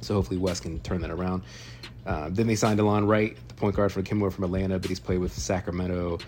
So 0.00 0.14
hopefully 0.14 0.38
Wes 0.38 0.60
can 0.60 0.80
turn 0.80 1.00
that 1.02 1.10
around. 1.10 1.42
Uh, 2.06 2.28
then 2.30 2.46
they 2.46 2.54
signed 2.54 2.78
Delon 2.78 3.08
Wright, 3.08 3.36
the 3.48 3.54
point 3.54 3.74
guard 3.74 3.90
for 3.90 4.02
Kimball 4.02 4.30
from 4.30 4.44
Atlanta, 4.44 4.78
but 4.78 4.88
he's 4.88 5.00
played 5.00 5.18
with 5.18 5.32
Sacramento 5.32 6.18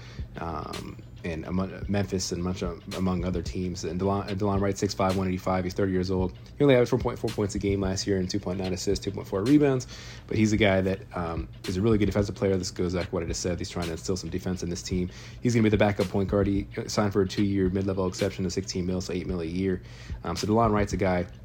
um, 0.40 0.96
and 1.24 1.44
among, 1.46 1.84
Memphis 1.88 2.32
and 2.32 2.42
much 2.42 2.62
among 2.96 3.24
other 3.24 3.42
teams. 3.42 3.84
And 3.84 4.00
Delon, 4.00 4.28
Delon 4.36 4.60
Wright, 4.60 4.74
6'5", 4.74 4.98
185. 4.98 5.64
He's 5.64 5.74
30 5.74 5.92
years 5.92 6.10
old. 6.10 6.32
He 6.56 6.64
only 6.64 6.74
averaged 6.74 6.92
4.4 6.92 7.34
points 7.34 7.54
a 7.54 7.58
game 7.58 7.80
last 7.80 8.06
year 8.06 8.18
and 8.18 8.28
2.9 8.28 8.72
assists, 8.72 9.06
2.4 9.06 9.46
rebounds. 9.46 9.86
But 10.26 10.36
he's 10.36 10.52
a 10.52 10.56
guy 10.56 10.80
that 10.80 11.00
um, 11.14 11.48
is 11.66 11.76
a 11.76 11.82
really 11.82 11.98
good 11.98 12.06
defensive 12.06 12.34
player. 12.34 12.56
This 12.56 12.70
goes 12.70 12.94
back 12.94 13.06
to 13.06 13.10
what 13.10 13.22
I 13.22 13.26
just 13.26 13.40
said. 13.40 13.58
He's 13.58 13.70
trying 13.70 13.86
to 13.86 13.92
instill 13.92 14.16
some 14.16 14.30
defense 14.30 14.62
in 14.62 14.70
this 14.70 14.82
team. 14.82 15.10
He's 15.42 15.54
going 15.54 15.64
to 15.64 15.70
be 15.70 15.76
the 15.76 15.78
backup 15.78 16.08
point 16.08 16.28
guard. 16.28 16.46
He 16.46 16.66
signed 16.86 17.12
for 17.12 17.22
a 17.22 17.28
two-year 17.28 17.68
mid-level 17.70 18.06
exception 18.06 18.46
of 18.46 18.52
16 18.52 18.86
mil, 18.86 19.00
so 19.00 19.12
8 19.12 19.26
mil 19.26 19.40
a 19.40 19.44
year. 19.44 19.82
Um, 20.24 20.36
so 20.36 20.46
Delon 20.46 20.72
Wright's 20.72 20.92
a 20.92 20.96
guy– 20.96 21.26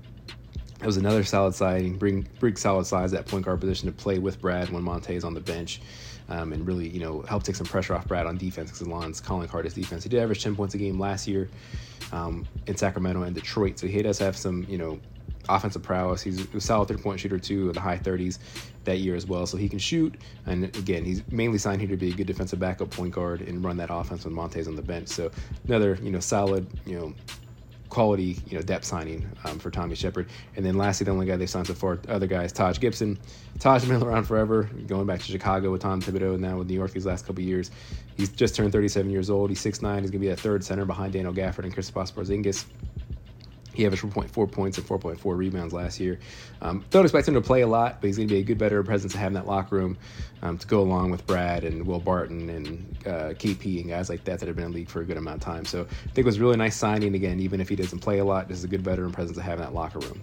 it 0.83 0.85
was 0.85 0.97
another 0.97 1.23
solid 1.23 1.55
signing. 1.55 1.97
Bring 1.97 2.27
bring 2.41 2.57
solid 2.57 2.85
size 2.85 3.13
at 3.13 3.25
point 3.25 3.45
guard 3.45 3.61
position 3.61 3.87
to 3.87 3.93
play 3.93 4.19
with 4.19 4.41
Brad 4.41 4.69
when 4.69 4.83
Monte 4.83 5.15
is 5.15 5.23
on 5.23 5.33
the 5.33 5.39
bench, 5.39 5.81
um, 6.29 6.53
and 6.53 6.65
really 6.65 6.87
you 6.87 6.99
know 6.99 7.21
help 7.23 7.43
take 7.43 7.55
some 7.55 7.67
pressure 7.67 7.95
off 7.95 8.07
Brad 8.07 8.25
on 8.25 8.37
defense 8.37 8.69
because 8.69 8.85
Alon's 8.85 9.19
calling 9.19 9.47
hard 9.47 9.65
his 9.65 9.73
defense. 9.73 10.03
He 10.03 10.09
did 10.09 10.21
average 10.21 10.43
ten 10.43 10.55
points 10.55 10.75
a 10.75 10.77
game 10.77 10.99
last 10.99 11.27
year 11.27 11.49
um, 12.11 12.45
in 12.67 12.75
Sacramento 12.75 13.23
and 13.23 13.35
Detroit, 13.35 13.79
so 13.79 13.87
he 13.87 14.01
does 14.01 14.19
have 14.19 14.35
some 14.37 14.65
you 14.69 14.77
know 14.77 14.99
offensive 15.49 15.83
prowess. 15.83 16.21
He's 16.21 16.47
a 16.53 16.61
solid 16.61 16.87
three 16.87 16.97
point 16.97 17.19
shooter 17.19 17.39
too, 17.39 17.67
in 17.67 17.73
the 17.73 17.81
high 17.81 17.97
30s 17.97 18.39
that 18.85 18.99
year 18.99 19.15
as 19.15 19.25
well. 19.25 19.45
So 19.45 19.57
he 19.57 19.69
can 19.69 19.79
shoot. 19.79 20.15
And 20.45 20.65
again, 20.77 21.03
he's 21.03 21.23
mainly 21.29 21.57
signed 21.57 21.81
here 21.81 21.89
to 21.89 21.97
be 21.97 22.09
a 22.09 22.13
good 22.13 22.27
defensive 22.27 22.59
backup 22.59 22.89
point 22.91 23.13
guard 23.13 23.41
and 23.41 23.63
run 23.63 23.77
that 23.77 23.89
offense 23.91 24.25
when 24.25 24.33
Monte's 24.33 24.67
on 24.67 24.75
the 24.75 24.81
bench. 24.81 25.09
So 25.09 25.31
another 25.67 25.97
you 26.01 26.11
know 26.11 26.19
solid 26.19 26.67
you 26.85 26.99
know 26.99 27.13
quality, 27.93 28.37
you 28.47 28.57
know, 28.57 28.61
depth 28.63 28.85
signing 28.85 29.29
um, 29.45 29.59
for 29.59 29.69
Tommy 29.69 29.95
Sheppard. 29.95 30.27
And 30.55 30.65
then 30.65 30.77
lastly, 30.77 31.05
the 31.05 31.11
only 31.11 31.27
guy 31.27 31.37
they 31.37 31.45
signed 31.45 31.67
so 31.67 31.73
far, 31.73 31.99
other 32.09 32.27
guys, 32.27 32.51
Taj 32.51 32.79
Gibson. 32.79 33.19
Taj 33.59 33.85
been 33.85 34.01
around 34.03 34.23
forever, 34.23 34.63
going 34.87 35.05
back 35.05 35.19
to 35.19 35.25
Chicago 35.25 35.71
with 35.71 35.81
Tom 35.81 36.01
Thibodeau 36.01 36.33
and 36.33 36.41
now 36.41 36.57
with 36.57 36.67
New 36.67 36.73
York 36.73 36.91
these 36.91 37.05
last 37.05 37.25
couple 37.27 37.43
years. 37.43 37.69
He's 38.17 38.29
just 38.29 38.55
turned 38.55 38.71
37 38.71 39.09
years 39.11 39.29
old. 39.29 39.49
He's 39.49 39.63
6'9". 39.63 40.01
He's 40.01 40.09
going 40.09 40.11
to 40.11 40.19
be 40.19 40.29
a 40.29 40.35
third 40.35 40.63
center 40.63 40.85
behind 40.85 41.13
Daniel 41.13 41.33
Gafford 41.33 41.65
and 41.65 41.75
Kristaps 41.75 42.11
Porzingis. 42.11 42.65
He 43.73 43.85
averaged 43.85 44.03
4.4 44.03 44.51
points 44.51 44.77
and 44.77 44.87
4.4 44.87 45.37
rebounds 45.37 45.73
last 45.73 45.99
year. 45.99 46.19
Um, 46.61 46.85
don't 46.91 47.03
expect 47.03 47.27
him 47.27 47.33
to 47.33 47.41
play 47.41 47.61
a 47.61 47.67
lot, 47.67 47.99
but 47.99 48.07
he's 48.07 48.17
going 48.17 48.27
to 48.27 48.33
be 48.33 48.39
a 48.39 48.43
good, 48.43 48.57
better 48.57 48.81
presence 48.83 49.13
to 49.13 49.19
have 49.19 49.27
in 49.27 49.33
that 49.33 49.47
locker 49.47 49.75
room 49.75 49.97
um, 50.41 50.57
to 50.57 50.67
go 50.67 50.81
along 50.81 51.11
with 51.11 51.25
Brad 51.25 51.63
and 51.63 51.85
Will 51.85 51.99
Barton 51.99 52.49
and 52.49 52.97
uh, 53.05 53.33
KP 53.33 53.81
and 53.81 53.89
guys 53.89 54.09
like 54.09 54.23
that 54.25 54.39
that 54.39 54.47
have 54.47 54.55
been 54.55 54.65
in 54.65 54.71
the 54.71 54.77
league 54.77 54.89
for 54.89 55.01
a 55.01 55.05
good 55.05 55.17
amount 55.17 55.37
of 55.37 55.43
time. 55.43 55.65
So 55.65 55.81
I 55.81 55.85
think 55.85 56.19
it 56.19 56.25
was 56.25 56.39
really 56.39 56.57
nice 56.57 56.75
signing. 56.75 57.15
Again, 57.15 57.39
even 57.39 57.59
if 57.59 57.69
he 57.69 57.75
doesn't 57.75 57.99
play 57.99 58.19
a 58.19 58.25
lot, 58.25 58.47
this 58.47 58.59
is 58.59 58.63
a 58.63 58.67
good 58.67 58.81
veteran 58.81 59.11
presence 59.11 59.37
to 59.37 59.43
have 59.43 59.59
in 59.59 59.65
that 59.65 59.73
locker 59.73 59.99
room. 59.99 60.21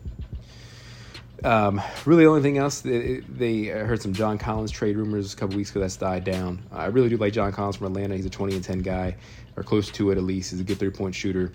Um, 1.43 1.81
really, 2.05 2.25
the 2.25 2.29
only 2.29 2.43
thing 2.43 2.59
else, 2.59 2.83
they, 2.83 3.21
they 3.29 3.65
heard 3.65 4.03
some 4.03 4.13
John 4.13 4.37
Collins 4.37 4.71
trade 4.71 4.97
rumors 4.97 5.33
a 5.33 5.37
couple 5.37 5.57
weeks 5.57 5.71
ago 5.71 5.81
that's 5.81 5.97
died 5.97 6.25
down. 6.25 6.63
I 6.71 6.87
really 6.87 7.09
do 7.09 7.17
like 7.17 7.33
John 7.33 7.51
Collins 7.53 7.77
from 7.77 7.87
Atlanta. 7.87 8.15
He's 8.15 8.27
a 8.27 8.31
20 8.31 8.57
and 8.57 8.65
10 8.65 8.81
guy, 8.81 9.17
or 9.57 9.63
close 9.63 9.91
to 9.93 10.11
it 10.11 10.19
at 10.19 10.25
least. 10.25 10.51
He's 10.51 10.61
a 10.61 10.65
good 10.65 10.79
three 10.79 10.91
point 10.91 11.15
shooter. 11.15 11.53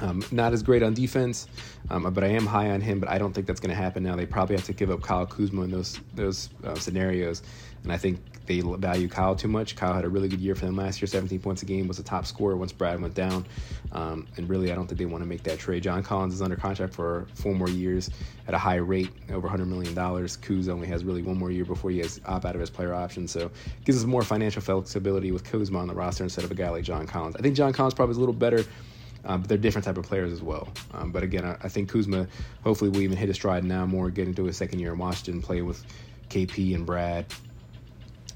Um, 0.00 0.24
not 0.32 0.52
as 0.52 0.62
great 0.62 0.82
on 0.82 0.92
defense, 0.92 1.46
um, 1.88 2.12
but 2.12 2.24
I 2.24 2.28
am 2.28 2.46
high 2.46 2.70
on 2.70 2.80
him. 2.80 2.98
But 2.98 3.08
I 3.10 3.18
don't 3.18 3.32
think 3.32 3.46
that's 3.46 3.60
going 3.60 3.70
to 3.70 3.76
happen 3.76 4.02
now. 4.02 4.16
They 4.16 4.26
probably 4.26 4.56
have 4.56 4.64
to 4.66 4.72
give 4.72 4.90
up 4.90 5.02
Kyle 5.02 5.26
Kuzma 5.26 5.62
in 5.62 5.70
those 5.70 6.00
those 6.14 6.50
uh, 6.64 6.74
scenarios, 6.74 7.42
and 7.84 7.92
I 7.92 7.96
think 7.96 8.18
they 8.46 8.60
value 8.60 9.08
Kyle 9.08 9.34
too 9.34 9.48
much. 9.48 9.76
Kyle 9.76 9.94
had 9.94 10.04
a 10.04 10.08
really 10.08 10.28
good 10.28 10.40
year 10.40 10.54
for 10.54 10.66
them 10.66 10.76
last 10.76 11.00
year, 11.00 11.06
17 11.06 11.40
points 11.40 11.62
a 11.62 11.66
game, 11.66 11.88
was 11.88 11.98
a 11.98 12.02
top 12.02 12.26
scorer 12.26 12.56
once 12.56 12.72
Brad 12.72 13.00
went 13.00 13.14
down, 13.14 13.46
um, 13.92 14.26
and 14.36 14.48
really 14.48 14.70
I 14.70 14.74
don't 14.74 14.86
think 14.86 14.98
they 14.98 15.06
want 15.06 15.22
to 15.22 15.28
make 15.28 15.42
that 15.44 15.58
trade. 15.58 15.82
John 15.82 16.02
Collins 16.02 16.34
is 16.34 16.42
under 16.42 16.56
contract 16.56 16.94
for 16.94 17.26
four 17.34 17.54
more 17.54 17.70
years 17.70 18.10
at 18.46 18.54
a 18.54 18.58
high 18.58 18.76
rate, 18.76 19.10
over 19.30 19.46
100 19.46 19.66
million 19.66 19.94
dollars. 19.94 20.36
Kuz 20.36 20.68
only 20.68 20.88
has 20.88 21.04
really 21.04 21.22
one 21.22 21.38
more 21.38 21.50
year 21.50 21.64
before 21.64 21.90
he 21.90 21.98
has 21.98 22.20
opt 22.26 22.44
out 22.44 22.54
of 22.54 22.60
his 22.60 22.70
player 22.70 22.92
option, 22.92 23.26
so 23.26 23.50
gives 23.84 23.98
us 23.98 24.04
more 24.04 24.22
financial 24.22 24.60
flexibility 24.60 25.32
with 25.32 25.44
Kuzma 25.44 25.78
on 25.78 25.86
the 25.86 25.94
roster 25.94 26.24
instead 26.24 26.44
of 26.44 26.50
a 26.50 26.54
guy 26.54 26.68
like 26.68 26.84
John 26.84 27.06
Collins. 27.06 27.36
I 27.36 27.42
think 27.42 27.56
John 27.56 27.72
Collins 27.72 27.94
probably 27.94 28.12
is 28.12 28.16
a 28.18 28.20
little 28.20 28.34
better 28.34 28.64
um, 29.24 29.40
but 29.40 29.48
they're 29.48 29.58
different 29.58 29.84
type 29.84 29.98
of 29.98 30.04
players 30.04 30.32
as 30.32 30.42
well. 30.42 30.68
Um, 30.92 31.10
but 31.10 31.22
again, 31.22 31.44
I, 31.44 31.56
I, 31.62 31.68
think 31.68 31.88
Kuzma 31.88 32.26
hopefully 32.62 32.90
will 32.90 33.00
even 33.00 33.16
hit 33.16 33.28
his 33.28 33.36
stride 33.36 33.64
now 33.64 33.86
more, 33.86 34.10
get 34.10 34.28
into 34.28 34.44
his 34.44 34.56
second 34.56 34.80
year 34.80 34.92
in 34.92 34.98
Washington, 34.98 35.40
play 35.40 35.62
with 35.62 35.84
KP 36.28 36.74
and 36.74 36.84
Brad 36.84 37.26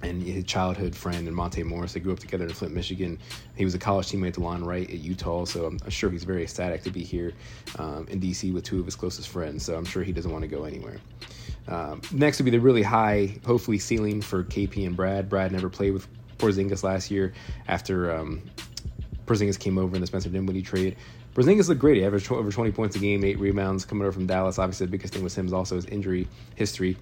and 0.02 0.22
his 0.22 0.44
childhood 0.44 0.94
friend 0.94 1.26
and 1.26 1.34
Monte 1.34 1.62
Morris. 1.64 1.92
They 1.92 2.00
grew 2.00 2.12
up 2.12 2.20
together 2.20 2.44
in 2.44 2.50
Flint, 2.50 2.72
Michigan. 2.72 3.18
He 3.56 3.64
was 3.64 3.74
a 3.74 3.78
college 3.78 4.06
teammate 4.06 4.34
to 4.34 4.40
Lon 4.40 4.64
Wright 4.64 4.88
at 4.88 4.98
Utah, 4.98 5.44
so 5.44 5.66
I'm 5.66 5.90
sure 5.90 6.10
he's 6.10 6.24
very 6.24 6.42
ecstatic 6.42 6.82
to 6.84 6.90
be 6.90 7.02
here 7.02 7.32
um, 7.78 8.06
in 8.08 8.20
DC 8.20 8.52
with 8.52 8.64
two 8.64 8.78
of 8.78 8.84
his 8.84 8.94
closest 8.94 9.28
friends. 9.28 9.64
So 9.64 9.76
I'm 9.76 9.84
sure 9.84 10.02
he 10.02 10.12
doesn't 10.12 10.30
want 10.30 10.42
to 10.42 10.48
go 10.48 10.64
anywhere. 10.64 10.98
Um, 11.66 12.00
next 12.12 12.38
would 12.38 12.44
be 12.44 12.50
the 12.52 12.60
really 12.60 12.82
high, 12.82 13.38
hopefully 13.44 13.78
ceiling 13.78 14.22
for 14.22 14.44
KP 14.44 14.86
and 14.86 14.96
Brad. 14.96 15.28
Brad 15.28 15.52
never 15.52 15.68
played 15.68 15.92
with 15.92 16.06
Porzingis 16.38 16.82
last 16.84 17.10
year 17.10 17.32
after 17.66 18.14
um, 18.14 18.42
Porzingis 19.28 19.58
came 19.58 19.78
over 19.78 19.94
in 19.94 20.00
the 20.00 20.06
Spencer 20.06 20.28
Dinwiddie 20.28 20.62
trade. 20.62 20.96
Porzingis 21.34 21.68
looked 21.68 21.80
great. 21.80 21.98
He 21.98 22.04
averaged 22.04 22.30
over 22.32 22.50
20 22.50 22.72
points 22.72 22.96
a 22.96 22.98
game, 22.98 23.24
eight 23.24 23.38
rebounds 23.38 23.84
coming 23.84 24.02
over 24.02 24.12
from 24.12 24.26
Dallas. 24.26 24.58
Obviously, 24.58 24.86
the 24.86 24.92
biggest 24.92 25.14
thing 25.14 25.22
with 25.22 25.36
him 25.36 25.46
is 25.46 25.52
also 25.52 25.76
his 25.76 25.86
injury 25.86 26.26
history. 26.56 26.96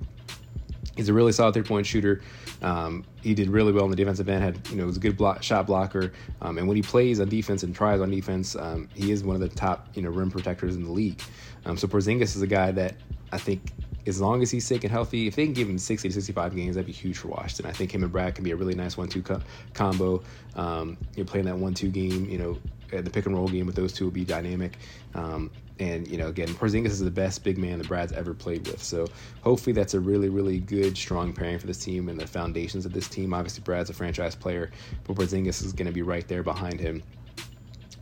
He's 0.97 1.09
a 1.09 1.13
really 1.13 1.33
solid 1.33 1.55
three-point 1.55 1.87
shooter. 1.87 2.23
Um, 2.63 3.05
he 3.23 3.35
did 3.35 3.51
really 3.51 3.73
well 3.73 3.85
on 3.85 3.91
the 3.91 3.97
defensive 3.97 4.29
end. 4.29 4.43
Had 4.43 4.69
you 4.69 4.77
know 4.77 4.87
was 4.87 4.97
a 4.97 5.01
good 5.01 5.17
block, 5.17 5.43
shot 5.43 5.67
blocker, 5.67 6.13
um, 6.41 6.57
and 6.57 6.67
when 6.67 6.77
he 6.77 6.83
plays 6.83 7.21
on 7.21 7.29
defense 7.29 7.63
and 7.63 7.75
tries 7.75 8.01
on 8.01 8.11
defense, 8.11 8.57
um, 8.57 8.89
he 8.95 9.13
is 9.13 9.23
one 9.23 9.37
of 9.37 9.41
the 9.41 9.49
top 9.49 9.89
you 9.95 10.03
know 10.03 10.11
rim 10.11 10.31
protectors 10.31 10.75
in 10.75 10.85
the 10.85 10.91
league. 10.91 11.21
Um, 11.67 11.77
so 11.77 11.87
Porzingis 11.87 12.35
is 12.35 12.43
a 12.43 12.47
guy 12.47 12.71
that 12.73 12.95
I 13.31 13.39
think 13.39 13.73
as 14.07 14.21
long 14.21 14.43
as 14.43 14.51
he's 14.51 14.67
sick 14.67 14.85
and 14.85 14.93
healthy, 14.93 15.27
if 15.27 15.37
they 15.37 15.45
can 15.45 15.53
give 15.53 15.69
him 15.69 15.79
60 15.79 16.09
to 16.09 16.15
65 16.15 16.55
games, 16.55 16.77
that'd 16.77 16.87
be 16.87 16.93
huge 16.93 17.19
for 17.19 17.29
Washington. 17.29 17.67
I 17.67 17.73
think 17.73 17.95
him 17.95 18.03
and 18.03 18.13
Brad 18.13 18.35
can 18.35 18.45
be 18.45 18.53
a 18.53 18.57
really 18.57 18.75
nice 18.75 18.97
one-two 18.97 19.23
co- 19.23 19.41
combo. 19.75 20.23
Um, 20.55 20.97
you're 21.17 21.27
playing 21.27 21.47
that 21.47 21.57
one-two 21.57 21.89
game, 21.89 22.29
you 22.29 22.39
know, 22.39 22.59
the 22.91 23.11
pick 23.11 23.27
and 23.27 23.35
roll 23.35 23.49
game 23.49 23.67
with 23.67 23.75
those 23.75 23.93
two 23.93 24.05
will 24.05 24.13
be 24.13 24.25
dynamic. 24.25 24.79
Um, 25.15 25.51
and 25.79 26.09
you 26.09 26.17
know, 26.17 26.29
again, 26.29 26.49
Porzingis 26.49 26.87
is 26.87 27.01
the 27.01 27.11
best 27.11 27.45
big 27.45 27.59
man 27.59 27.79
that 27.79 27.89
Brad's 27.89 28.13
ever 28.13 28.33
played 28.33 28.67
with. 28.67 28.83
So 28.83 29.07
hopefully, 29.43 29.73
that's 29.75 29.95
a 29.95 30.01
really, 30.01 30.29
really 30.29 30.59
good, 30.59 30.97
strong 30.97 31.33
pairing 31.33 31.59
for 31.59 31.67
this 31.67 31.85
team 31.85 32.09
and 32.09 32.19
the 32.19 32.27
foundations 32.27 32.87
of 32.87 32.93
this 32.93 33.09
team. 33.09 33.35
Obviously, 33.35 33.63
Brad's 33.63 33.91
a 33.91 33.93
franchise 33.93 34.35
player, 34.35 34.71
but 35.05 35.17
Porzingis 35.17 35.63
is 35.65 35.73
going 35.73 35.87
to 35.87 35.93
be 35.93 36.03
right 36.03 36.27
there 36.29 36.43
behind 36.43 36.81
him 36.81 37.03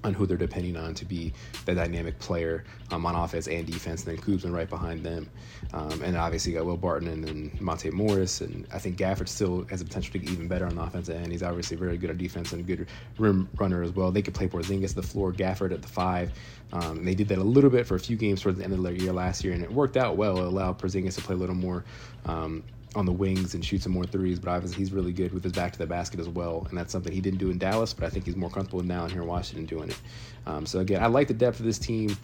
on 0.05 0.15
who 0.15 0.27
they're 0.27 0.37
depending 0.37 0.77
on 0.77 0.95
to 0.95 1.05
be 1.05 1.33
the 1.65 1.75
dynamic 1.75 2.19
player 2.19 2.65
um, 2.91 3.07
on 3.07 3.15
offense 3.15 3.49
and 3.49 3.67
defense. 3.67 4.05
And 4.05 4.17
then 4.17 4.25
Kuzma 4.25 4.51
right 4.51 4.69
behind 4.69 5.03
them. 5.05 5.29
Um, 5.73 6.03
and 6.03 6.17
obviously 6.17 6.53
you 6.53 6.59
got 6.59 6.67
Will 6.67 6.77
Barton 6.77 7.09
and 7.09 7.25
then 7.25 7.51
Monte 7.61 7.91
Morris. 7.91 8.43
And 8.43 8.67
I 8.73 8.79
think 8.79 8.99
Gafford 8.99 9.29
still 9.29 9.65
has 9.71 9.81
the 9.81 9.87
potential 9.87 10.13
to 10.13 10.19
get 10.19 10.31
even 10.31 10.47
better 10.47 10.67
on 10.67 10.77
the 10.77 10.83
offensive 10.83 11.17
end. 11.17 11.33
He's 11.33 11.43
obviously 11.43 11.77
very 11.77 11.97
good 11.97 12.11
on 12.11 12.19
defense 12.19 12.53
and 12.53 12.61
a 12.61 12.65
good 12.65 12.87
rim 13.19 13.49
runner 13.57 13.83
as 13.83 13.93
well. 13.93 14.13
They 14.13 14.23
could 14.23 14.35
play 14.35 14.47
Porzingis 14.47 14.91
at 14.91 14.97
the 14.97 15.03
floor, 15.03 15.33
Gafford 15.33 15.73
at 15.73 15.83
the 15.83 15.89
five. 15.89 16.33
Um, 16.73 16.99
and 16.99 17.09
they 17.09 17.15
did 17.15 17.29
that 17.29 17.39
a 17.39 17.45
little 17.45 17.71
bit 17.71 17.87
for 17.87 17.95
a 17.95 18.01
few 18.01 18.17
games 18.17 18.43
towards 18.43 18.59
the 18.59 18.65
end 18.65 18.73
of 18.73 18.83
their 18.83 18.93
year 18.93 19.13
last 19.13 19.45
year, 19.45 19.53
and 19.53 19.63
it 19.63 19.73
worked 19.73 19.97
out 19.97 20.17
well. 20.17 20.39
It 20.39 20.45
allowed 20.45 20.79
Porzingis 20.79 21.15
to 21.15 21.23
play 21.23 21.35
a 21.35 21.39
little 21.39 21.55
more 21.55 21.85
um, 22.27 22.65
on 22.95 23.07
the 23.07 23.13
wings 23.13 23.55
and 23.55 23.65
shoot 23.65 23.83
some 23.83 23.93
more 23.93 24.05
threes, 24.05 24.39
but 24.39 24.51
obviously 24.51 24.79
he's 24.79 24.93
really 24.93 25.13
good 25.13 25.33
with 25.33 25.43
his 25.43 25.53
back 25.53 25.73
to 25.73 25.79
the 25.79 25.87
basket 25.87 26.21
as 26.21 26.29
well, 26.29 26.67
and 26.69 26.79
that's 26.79 26.93
something 26.93 27.13
he 27.13 27.21
didn't 27.21 27.39
do 27.39 27.51
in 27.51 27.59
Dallas, 27.59 27.93
but 27.93 28.05
I 28.05 28.11
think 28.11 28.25
he's 28.25 28.37
more 28.37 28.51
comfortable 28.51 28.83
now 28.83 29.05
in 29.05 29.11
here 29.11 29.23
in 29.23 29.29
Washington 29.29 29.67
doing 29.67 29.91
it. 29.91 30.01
Um, 30.47 30.67
so 30.67 30.81
again, 30.81 31.03
I 31.03 31.07
like 31.07 31.29
the 31.29 31.35
depth 31.35 31.59
of 31.59 31.67
this 31.67 31.79
team 31.79 32.17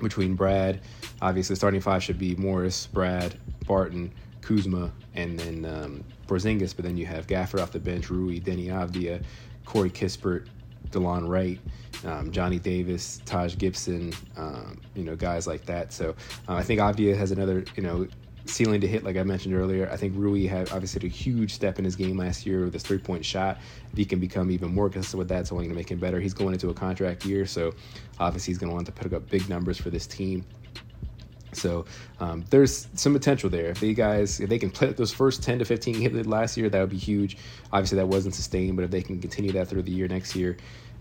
between 0.00 0.34
Brad. 0.34 0.80
Obviously, 1.22 1.56
starting 1.56 1.80
five 1.80 2.02
should 2.02 2.18
be 2.18 2.34
Morris, 2.36 2.86
Brad, 2.86 3.36
Barton, 3.66 4.10
Kuzma, 4.40 4.90
and 5.14 5.38
then 5.38 5.64
um, 5.64 6.04
Porzingis. 6.26 6.74
But 6.74 6.84
then 6.84 6.96
you 6.96 7.06
have 7.06 7.26
Gafford 7.26 7.60
off 7.60 7.72
the 7.72 7.78
bench, 7.78 8.10
Rui, 8.10 8.40
Deni 8.40 8.66
Avdija, 8.66 9.22
Corey 9.64 9.90
Kispert, 9.90 10.48
Delon 10.90 11.28
Wright, 11.28 11.60
um, 12.04 12.32
Johnny 12.32 12.58
Davis, 12.58 13.20
Taj 13.24 13.56
Gibson, 13.56 14.12
um, 14.36 14.80
you 14.94 15.04
know, 15.04 15.14
guys 15.14 15.46
like 15.46 15.64
that. 15.66 15.92
So 15.92 16.14
uh, 16.48 16.54
I 16.54 16.62
think 16.62 16.80
Avdija 16.80 17.16
has 17.16 17.30
another, 17.30 17.64
you 17.76 17.82
know, 17.82 18.08
ceiling 18.50 18.80
to 18.80 18.88
hit, 18.88 19.04
like 19.04 19.16
I 19.16 19.22
mentioned 19.22 19.54
earlier. 19.54 19.88
I 19.90 19.96
think 19.96 20.14
Rui 20.16 20.46
had 20.46 20.70
obviously 20.72 21.06
a 21.06 21.10
huge 21.10 21.54
step 21.54 21.78
in 21.78 21.84
his 21.84 21.96
game 21.96 22.16
last 22.16 22.46
year 22.46 22.64
with 22.64 22.72
his 22.72 22.82
three 22.82 22.98
point 22.98 23.24
shot. 23.24 23.58
If 23.92 23.98
he 23.98 24.04
can 24.04 24.18
become 24.18 24.50
even 24.50 24.74
more 24.74 24.88
consistent 24.88 25.18
with 25.18 25.28
that, 25.28 25.40
it's 25.40 25.52
only 25.52 25.64
going 25.64 25.74
to 25.74 25.76
make 25.76 25.90
him 25.90 25.98
better. 25.98 26.20
He's 26.20 26.34
going 26.34 26.52
into 26.52 26.68
a 26.70 26.74
contract 26.74 27.24
year, 27.24 27.46
so 27.46 27.72
obviously 28.18 28.52
he's 28.52 28.58
going 28.58 28.70
to 28.70 28.74
want 28.74 28.86
to 28.86 28.92
put 28.92 29.12
up 29.12 29.28
big 29.30 29.48
numbers 29.48 29.78
for 29.78 29.90
this 29.90 30.06
team. 30.06 30.44
So 31.52 31.84
um, 32.20 32.44
there's 32.50 32.88
some 32.94 33.12
potential 33.12 33.50
there. 33.50 33.66
If 33.66 33.80
they 33.80 33.94
guys, 33.94 34.40
if 34.40 34.48
they 34.48 34.58
can 34.58 34.70
play 34.70 34.92
those 34.92 35.12
first 35.12 35.42
10 35.42 35.58
to 35.60 35.64
15 35.64 35.94
hit 35.94 36.26
last 36.26 36.56
year, 36.56 36.68
that 36.68 36.80
would 36.80 36.90
be 36.90 36.96
huge. 36.96 37.36
Obviously, 37.72 37.96
that 37.96 38.06
wasn't 38.06 38.34
sustained, 38.34 38.76
but 38.76 38.84
if 38.84 38.90
they 38.90 39.02
can 39.02 39.20
continue 39.20 39.52
that 39.52 39.68
through 39.68 39.82
the 39.82 39.90
year 39.90 40.08
next 40.08 40.36
year, 40.36 40.56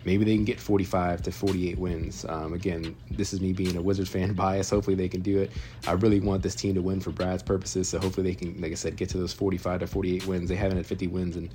maybe 0.06 0.26
they 0.26 0.36
can 0.36 0.46
get 0.46 0.60
45 0.60 1.22
to 1.24 1.32
48 1.32 1.78
wins. 1.78 2.26
Um, 2.28 2.54
again, 2.54 2.96
this 3.12 3.34
is 3.34 3.42
me 3.42 3.54
being 3.54 3.76
a 3.78 3.82
Wizards 3.82 4.10
fan 4.10 4.34
bias. 4.44 4.70
Hopefully 4.70 4.96
they 4.96 5.10
can 5.10 5.22
do 5.22 5.40
it. 5.40 5.52
I 5.88 5.94
really 5.94 6.20
want 6.20 6.44
this 6.44 6.56
team 6.56 6.76
to 6.76 6.82
win 6.82 7.00
for 7.00 7.12
Brad's 7.12 7.44
purposes. 7.44 7.90
So 7.90 8.00
hopefully 8.00 8.32
they 8.32 8.36
can, 8.36 8.60
like 8.62 8.72
I 8.72 8.76
said, 8.76 8.96
get 8.96 9.10
to 9.10 9.18
those 9.18 9.34
45 9.34 9.82
to 9.82 9.88
48 9.88 10.28
wins. 10.28 10.50
They 10.50 10.56
haven't 10.56 10.78
had 10.78 10.86
50 10.86 11.08
wins 11.08 11.36
in, 11.36 11.50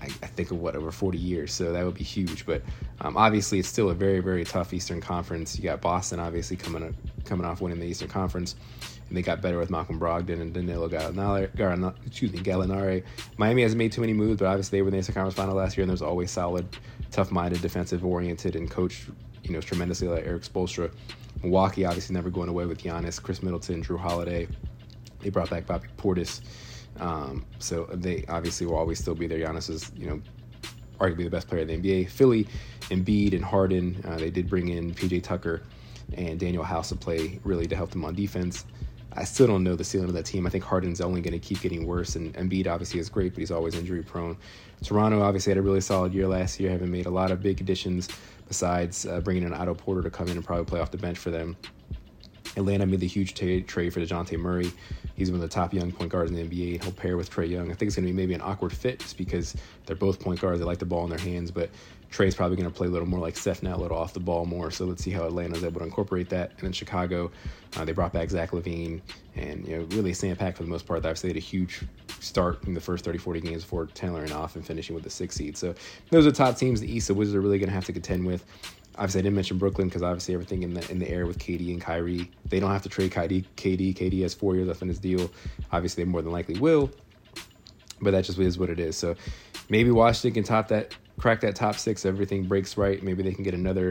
I, 0.00 0.06
I 0.06 0.26
think, 0.26 0.50
of 0.50 0.60
what, 0.60 0.76
over 0.76 0.90
40 0.90 1.18
years. 1.18 1.52
So 1.52 1.72
that 1.72 1.84
would 1.84 1.94
be 1.94 2.04
huge. 2.04 2.46
But 2.46 2.62
um, 3.00 3.16
obviously 3.16 3.58
it's 3.58 3.68
still 3.68 3.90
a 3.90 3.94
very, 3.94 4.20
very 4.20 4.44
tough 4.44 4.72
Eastern 4.72 5.00
Conference. 5.00 5.56
You 5.56 5.64
got 5.64 5.80
Boston 5.80 6.20
obviously 6.20 6.56
coming, 6.56 6.82
up, 6.82 6.94
coming 7.24 7.46
off 7.46 7.60
winning 7.60 7.78
the 7.80 7.86
Eastern 7.86 8.08
Conference 8.08 8.56
and 9.10 9.16
they 9.16 9.22
got 9.22 9.42
better 9.42 9.58
with 9.58 9.70
Malcolm 9.70 9.98
Brogdon 9.98 10.40
and 10.40 10.54
Danilo 10.54 10.88
Gallinari. 10.88 12.06
Excuse 12.06 12.32
me, 12.32 12.38
Gallinari. 12.38 13.02
Miami 13.36 13.62
hasn't 13.62 13.78
made 13.78 13.90
too 13.90 14.00
many 14.00 14.12
moves, 14.12 14.38
but 14.38 14.46
obviously 14.46 14.78
they 14.78 14.82
were 14.82 14.88
in 14.88 14.92
the 14.92 15.00
Eastern 15.00 15.14
Conference 15.14 15.34
Final 15.34 15.56
last 15.56 15.76
year, 15.76 15.82
and 15.82 15.90
there's 15.90 16.00
always 16.00 16.30
solid, 16.30 16.64
tough-minded, 17.10 17.60
defensive-oriented, 17.60 18.54
and 18.54 18.70
coached, 18.70 19.10
you 19.42 19.52
know, 19.52 19.60
tremendously 19.60 20.06
like 20.06 20.24
Erik 20.24 20.42
Spoelstra. 20.42 20.92
Milwaukee 21.42 21.84
obviously 21.84 22.14
never 22.14 22.30
going 22.30 22.48
away 22.48 22.66
with 22.66 22.82
Giannis, 22.82 23.20
Khris 23.20 23.42
Middleton, 23.42 23.82
Jrue 23.82 23.98
Holiday. 23.98 24.46
They 25.18 25.30
brought 25.30 25.50
back 25.50 25.66
Bobby 25.66 25.88
Portis. 25.98 26.40
Um, 27.00 27.44
so 27.58 27.88
they 27.92 28.24
obviously 28.28 28.66
will 28.66 28.76
always 28.76 28.98
still 28.98 29.14
be 29.14 29.26
there. 29.26 29.38
Giannis 29.38 29.70
is, 29.70 29.90
you 29.96 30.06
know, 30.06 30.22
arguably 30.98 31.24
the 31.24 31.30
best 31.30 31.48
player 31.48 31.62
in 31.62 31.68
the 31.68 31.76
NBA. 31.76 32.10
Philly, 32.10 32.46
Embiid, 32.90 33.34
and 33.34 33.44
Harden. 33.44 34.02
Uh, 34.06 34.16
they 34.16 34.30
did 34.30 34.48
bring 34.48 34.68
in 34.68 34.94
PJ 34.94 35.22
Tucker 35.22 35.62
and 36.14 36.38
Danuel 36.38 36.64
House 36.64 36.90
to 36.90 36.96
play 36.96 37.40
really 37.44 37.66
to 37.66 37.76
help 37.76 37.90
them 37.90 38.04
on 38.04 38.14
defense. 38.14 38.66
I 39.12 39.24
still 39.24 39.48
don't 39.48 39.64
know 39.64 39.74
the 39.74 39.82
ceiling 39.82 40.08
of 40.08 40.14
that 40.14 40.24
team. 40.24 40.46
I 40.46 40.50
think 40.50 40.62
Harden's 40.62 41.00
only 41.00 41.20
going 41.20 41.32
to 41.32 41.38
keep 41.40 41.60
getting 41.60 41.84
worse, 41.84 42.14
and 42.14 42.32
Embiid 42.34 42.68
obviously 42.68 43.00
is 43.00 43.08
great, 43.08 43.32
but 43.32 43.40
he's 43.40 43.50
always 43.50 43.74
injury 43.74 44.02
prone. 44.02 44.36
Toronto 44.84 45.20
obviously 45.20 45.50
had 45.50 45.58
a 45.58 45.62
really 45.62 45.80
solid 45.80 46.14
year 46.14 46.28
last 46.28 46.60
year, 46.60 46.70
having 46.70 46.90
made 46.90 47.06
a 47.06 47.10
lot 47.10 47.32
of 47.32 47.42
big 47.42 47.60
additions 47.60 48.08
besides 48.46 49.06
uh, 49.06 49.20
bringing 49.20 49.42
in 49.42 49.52
Otto 49.52 49.74
Porter 49.74 50.02
to 50.02 50.10
come 50.10 50.28
in 50.28 50.36
and 50.36 50.44
probably 50.44 50.64
play 50.64 50.80
off 50.80 50.90
the 50.90 50.98
bench 50.98 51.18
for 51.18 51.30
them. 51.30 51.56
Atlanta 52.56 52.86
made 52.86 53.00
the 53.00 53.06
huge 53.06 53.34
t- 53.34 53.62
trade 53.62 53.92
for 53.92 54.00
DeJounte 54.00 54.38
Murray. 54.38 54.72
He's 55.14 55.30
one 55.30 55.40
of 55.40 55.48
the 55.48 55.54
top 55.54 55.72
young 55.72 55.92
point 55.92 56.10
guards 56.10 56.30
in 56.30 56.36
the 56.36 56.42
NBA. 56.42 56.82
He'll 56.82 56.92
pair 56.92 57.16
with 57.16 57.30
Trae 57.30 57.48
Young. 57.48 57.70
I 57.70 57.74
think 57.74 57.88
it's 57.88 57.96
going 57.96 58.06
to 58.06 58.12
be 58.12 58.16
maybe 58.16 58.34
an 58.34 58.40
awkward 58.40 58.72
fit 58.72 59.00
just 59.00 59.16
because 59.16 59.54
they're 59.86 59.96
both 59.96 60.18
point 60.20 60.40
guards. 60.40 60.58
They 60.58 60.64
like 60.64 60.78
the 60.78 60.86
ball 60.86 61.04
in 61.04 61.10
their 61.10 61.18
hands, 61.18 61.50
but 61.50 61.70
Trae's 62.10 62.34
probably 62.34 62.56
going 62.56 62.68
to 62.68 62.74
play 62.74 62.88
a 62.88 62.90
little 62.90 63.06
more 63.06 63.20
like 63.20 63.36
Steph 63.36 63.62
now, 63.62 63.76
a 63.76 63.78
little 63.78 63.96
off 63.96 64.12
the 64.14 64.20
ball 64.20 64.44
more. 64.44 64.70
So 64.70 64.84
let's 64.84 65.02
see 65.02 65.10
how 65.10 65.24
Atlanta's 65.24 65.62
able 65.62 65.78
to 65.80 65.86
incorporate 65.86 66.28
that. 66.30 66.50
And 66.52 66.60
then 66.60 66.72
Chicago, 66.72 67.30
uh, 67.76 67.84
they 67.84 67.92
brought 67.92 68.12
back 68.12 68.30
Zach 68.30 68.50
LaVine 68.50 69.00
and 69.36 69.66
you 69.66 69.76
know 69.76 69.82
really 69.90 70.12
Sam 70.12 70.34
Pack 70.34 70.56
for 70.56 70.64
the 70.64 70.68
most 70.68 70.86
part. 70.86 71.02
They 71.02 71.08
had 71.08 71.36
a 71.36 71.40
huge 71.40 71.82
start 72.18 72.64
in 72.64 72.74
the 72.74 72.80
first 72.80 73.04
30, 73.04 73.18
40 73.18 73.40
games 73.40 73.62
before 73.62 73.86
tailoring 73.86 74.32
off 74.32 74.56
and 74.56 74.66
finishing 74.66 74.94
with 74.94 75.04
the 75.04 75.10
six 75.10 75.36
seed. 75.36 75.56
So 75.56 75.74
those 76.10 76.26
are 76.26 76.32
top 76.32 76.56
teams 76.56 76.80
the 76.80 76.92
East. 76.92 77.08
The 77.08 77.14
Wizards 77.14 77.36
are 77.36 77.40
really 77.40 77.58
going 77.58 77.68
to 77.68 77.74
have 77.74 77.84
to 77.86 77.92
contend 77.92 78.26
with. 78.26 78.44
Obviously, 79.00 79.20
I 79.20 79.22
didn't 79.22 79.36
mention 79.36 79.56
Brooklyn 79.56 79.88
because 79.88 80.02
obviously 80.02 80.34
everything 80.34 80.62
in 80.62 80.74
the 80.74 80.90
in 80.90 80.98
the 80.98 81.08
air 81.08 81.24
with 81.24 81.38
KD 81.38 81.72
and 81.72 81.80
Kyrie. 81.80 82.30
They 82.44 82.60
don't 82.60 82.70
have 82.70 82.82
to 82.82 82.90
trade 82.90 83.10
KD. 83.10 83.46
KD, 83.56 83.96
KD 83.96 84.20
has 84.20 84.34
four 84.34 84.56
years 84.56 84.68
left 84.68 84.82
in 84.82 84.88
his 84.88 84.98
deal. 84.98 85.30
Obviously, 85.72 86.04
they 86.04 86.10
more 86.10 86.20
than 86.20 86.32
likely 86.32 86.60
will. 86.60 86.90
But 88.02 88.10
that 88.10 88.24
just 88.24 88.38
is 88.38 88.58
what 88.58 88.68
it 88.68 88.78
is. 88.78 88.98
So 88.98 89.14
maybe 89.70 89.90
Washington 89.90 90.34
can 90.34 90.44
top 90.44 90.68
that, 90.68 90.94
crack 91.18 91.40
that 91.40 91.56
top 91.56 91.76
six. 91.76 92.04
Everything 92.04 92.44
breaks 92.44 92.76
right. 92.76 93.02
Maybe 93.02 93.22
they 93.22 93.32
can 93.32 93.42
get 93.42 93.54
another, 93.54 93.90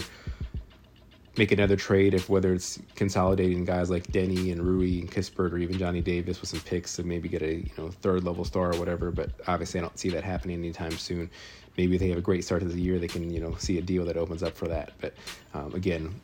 make 1.38 1.52
another 1.52 1.76
trade 1.76 2.14
if 2.14 2.30
whether 2.30 2.54
it's 2.54 2.78
consolidating 2.94 3.66
guys 3.66 3.90
like 3.90 4.06
Deni 4.12 4.52
and 4.52 4.62
Rui 4.62 5.00
and 5.00 5.12
Kispert 5.12 5.54
or 5.54 5.58
even 5.58 5.80
Johnny 5.80 6.02
Davis 6.02 6.40
with 6.40 6.52
some 6.52 6.60
picks 6.60 7.00
and 7.00 7.08
maybe 7.08 7.28
get 7.30 7.42
a 7.42 7.56
you 7.56 7.72
know 7.80 7.90
third 7.90 8.24
level 8.24 8.46
star 8.46 8.76
or 8.76 8.78
whatever. 8.78 9.10
But 9.10 9.32
obviously, 9.48 9.80
I 9.80 9.82
don't 9.82 9.98
see 9.98 10.10
that 10.10 10.24
happening 10.24 10.60
anytime 10.60 10.92
soon 10.92 11.32
maybe 11.80 11.98
they 11.98 12.10
have 12.10 12.18
a 12.18 12.22
great 12.22 12.44
start 12.44 12.62
to 12.62 12.68
the 12.68 12.82
year, 12.82 13.00
they 13.00 13.08
can 13.08 13.34
you 13.34 13.40
know 13.40 13.56
see 13.58 13.78
a 13.78 13.82
deal 13.82 14.04
that 14.04 14.18
opens 14.18 14.44
up 14.44 14.54
for 14.54 14.68
that. 14.68 14.92
But 15.00 15.14
um, 15.54 15.74
again, 15.74 16.20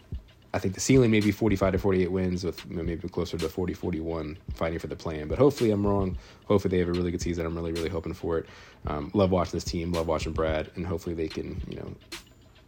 I 0.54 0.60
think 0.60 0.74
the 0.74 0.82
ceiling 0.82 1.12
may 1.12 1.22
be 1.22 1.32
45 1.32 1.72
to 1.74 1.80
48 1.80 2.12
wins 2.12 2.44
with 2.44 2.70
maybe 2.70 3.08
closer 3.08 3.38
to 3.38 3.48
40 3.48 3.74
41 3.74 4.38
fighting 4.54 4.80
for 4.80 4.88
the 4.88 4.98
plan. 4.98 5.30
But 5.30 5.38
hopefully 5.38 5.72
I'm 5.72 5.88
wrong. 5.88 6.18
Hopefully 6.50 6.72
they 6.72 6.80
have 6.80 6.90
a 6.90 6.92
really 6.92 7.10
good 7.10 7.22
season. 7.22 7.46
I'm 7.46 7.56
really 7.56 7.72
really 7.72 7.88
hoping 7.88 8.14
for 8.14 8.40
it. 8.40 8.48
Um, 8.86 9.12
love 9.14 9.32
watching 9.32 9.54
this 9.54 9.64
team. 9.64 9.94
Love 9.94 10.08
watching 10.08 10.34
Brad, 10.34 10.70
and 10.76 10.86
hopefully 10.86 11.16
they 11.16 11.30
can 11.30 11.62
you 11.70 11.78
know 11.78 11.90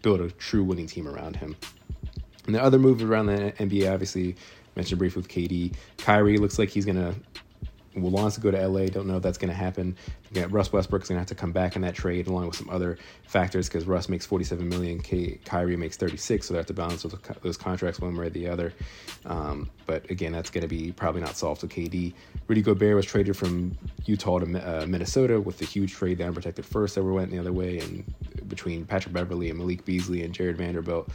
build 0.01 0.22
a 0.22 0.32
true 0.32 0.63
winning 0.63 0.88
team 0.88 1.10
around 1.10 1.36
him. 1.36 1.58
And 2.46 2.56
the 2.56 2.63
other 2.63 2.79
move 2.79 3.03
around 3.03 3.25
the 3.25 3.51
NBA, 3.60 3.91
obviously 3.91 4.38
mentioned 4.77 5.00
briefly 5.00 5.22
with 5.22 5.29
KD. 5.29 5.74
Kyrie 5.98 6.38
looks 6.38 6.58
like 6.58 6.70
he's 6.70 6.86
gonna 6.86 7.13
will 8.01 8.11
wants 8.11 8.35
to 8.35 8.41
go 8.41 8.51
to 8.51 8.67
LA. 8.67 8.85
Don't 8.85 9.07
know 9.07 9.17
if 9.17 9.23
that's 9.23 9.37
going 9.37 9.49
to 9.49 9.55
happen. 9.55 9.95
Again, 10.31 10.49
Russ 10.49 10.71
Westbrook's 10.71 11.09
going 11.09 11.17
to 11.17 11.19
have 11.19 11.27
to 11.27 11.35
come 11.35 11.51
back 11.51 11.75
in 11.75 11.81
that 11.83 11.95
trade 11.95 12.27
along 12.27 12.47
with 12.47 12.55
some 12.55 12.69
other 12.69 12.97
factors 13.27 13.67
because 13.67 13.85
Russ 13.85 14.09
makes 14.09 14.25
47 14.25 14.67
million, 14.67 15.01
Kyrie 15.45 15.77
makes 15.77 15.97
36, 15.97 16.47
so 16.47 16.53
they 16.53 16.57
have 16.57 16.65
to 16.67 16.73
balance 16.73 17.03
those, 17.03 17.15
those 17.41 17.57
contracts 17.57 17.99
one 17.99 18.15
way 18.15 18.27
or 18.27 18.29
the 18.29 18.47
other. 18.47 18.73
Um, 19.25 19.69
but 19.85 20.09
again, 20.09 20.31
that's 20.31 20.49
going 20.49 20.61
to 20.63 20.67
be 20.67 20.91
probably 20.91 21.21
not 21.21 21.37
solved 21.37 21.61
with 21.61 21.71
KD. 21.71 22.13
Rudy 22.47 22.61
Gobert 22.61 22.95
was 22.95 23.05
traded 23.05 23.37
from 23.37 23.77
Utah 24.05 24.39
to 24.39 24.45
uh, 24.45 24.85
Minnesota 24.85 25.39
with 25.39 25.57
the 25.57 25.65
huge 25.65 25.93
trade, 25.93 26.17
the 26.17 26.25
unprotected 26.25 26.65
first 26.65 26.95
that 26.95 27.03
went 27.03 27.31
the 27.31 27.39
other 27.39 27.53
way, 27.53 27.79
and 27.79 28.03
between 28.47 28.85
Patrick 28.85 29.13
Beverley 29.13 29.49
and 29.49 29.57
Malik 29.57 29.85
Beasley 29.85 30.23
and 30.23 30.33
Jarred 30.33 30.57
Vanderbilt 30.57 31.09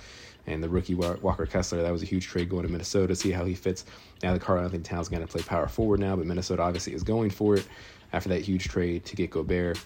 and 0.47 0.63
the 0.63 0.69
rookie 0.69 0.95
Walker 0.95 1.47
Kessler. 1.47 1.83
That 1.83 1.93
was 1.93 2.03
a 2.03 2.07
huge 2.07 2.27
trade 2.27 2.49
going 2.49 2.65
to 2.65 2.69
Minnesota. 2.69 3.15
See 3.15 3.31
how 3.31 3.45
he 3.45 3.55
fits. 3.55 3.85
Now 4.23 4.33
the 4.33 4.41
Karl-Anthony 4.41 4.83
Towns 4.83 5.09
going 5.09 5.23
to 5.23 5.29
play 5.29 5.43
power 5.43 5.69
forward 5.69 6.01
now, 6.01 6.17
but 6.17 6.27
Minnesota 6.27 6.63
obviously 6.63 6.95
is 6.95 7.03
going 7.03 7.31
for 7.31 7.55
it 7.55 7.67
after 8.13 8.29
that 8.31 8.43
huge 8.43 8.69
trade 8.69 9.05
to 9.07 9.17
get 9.17 9.31
Gobert. 9.31 9.79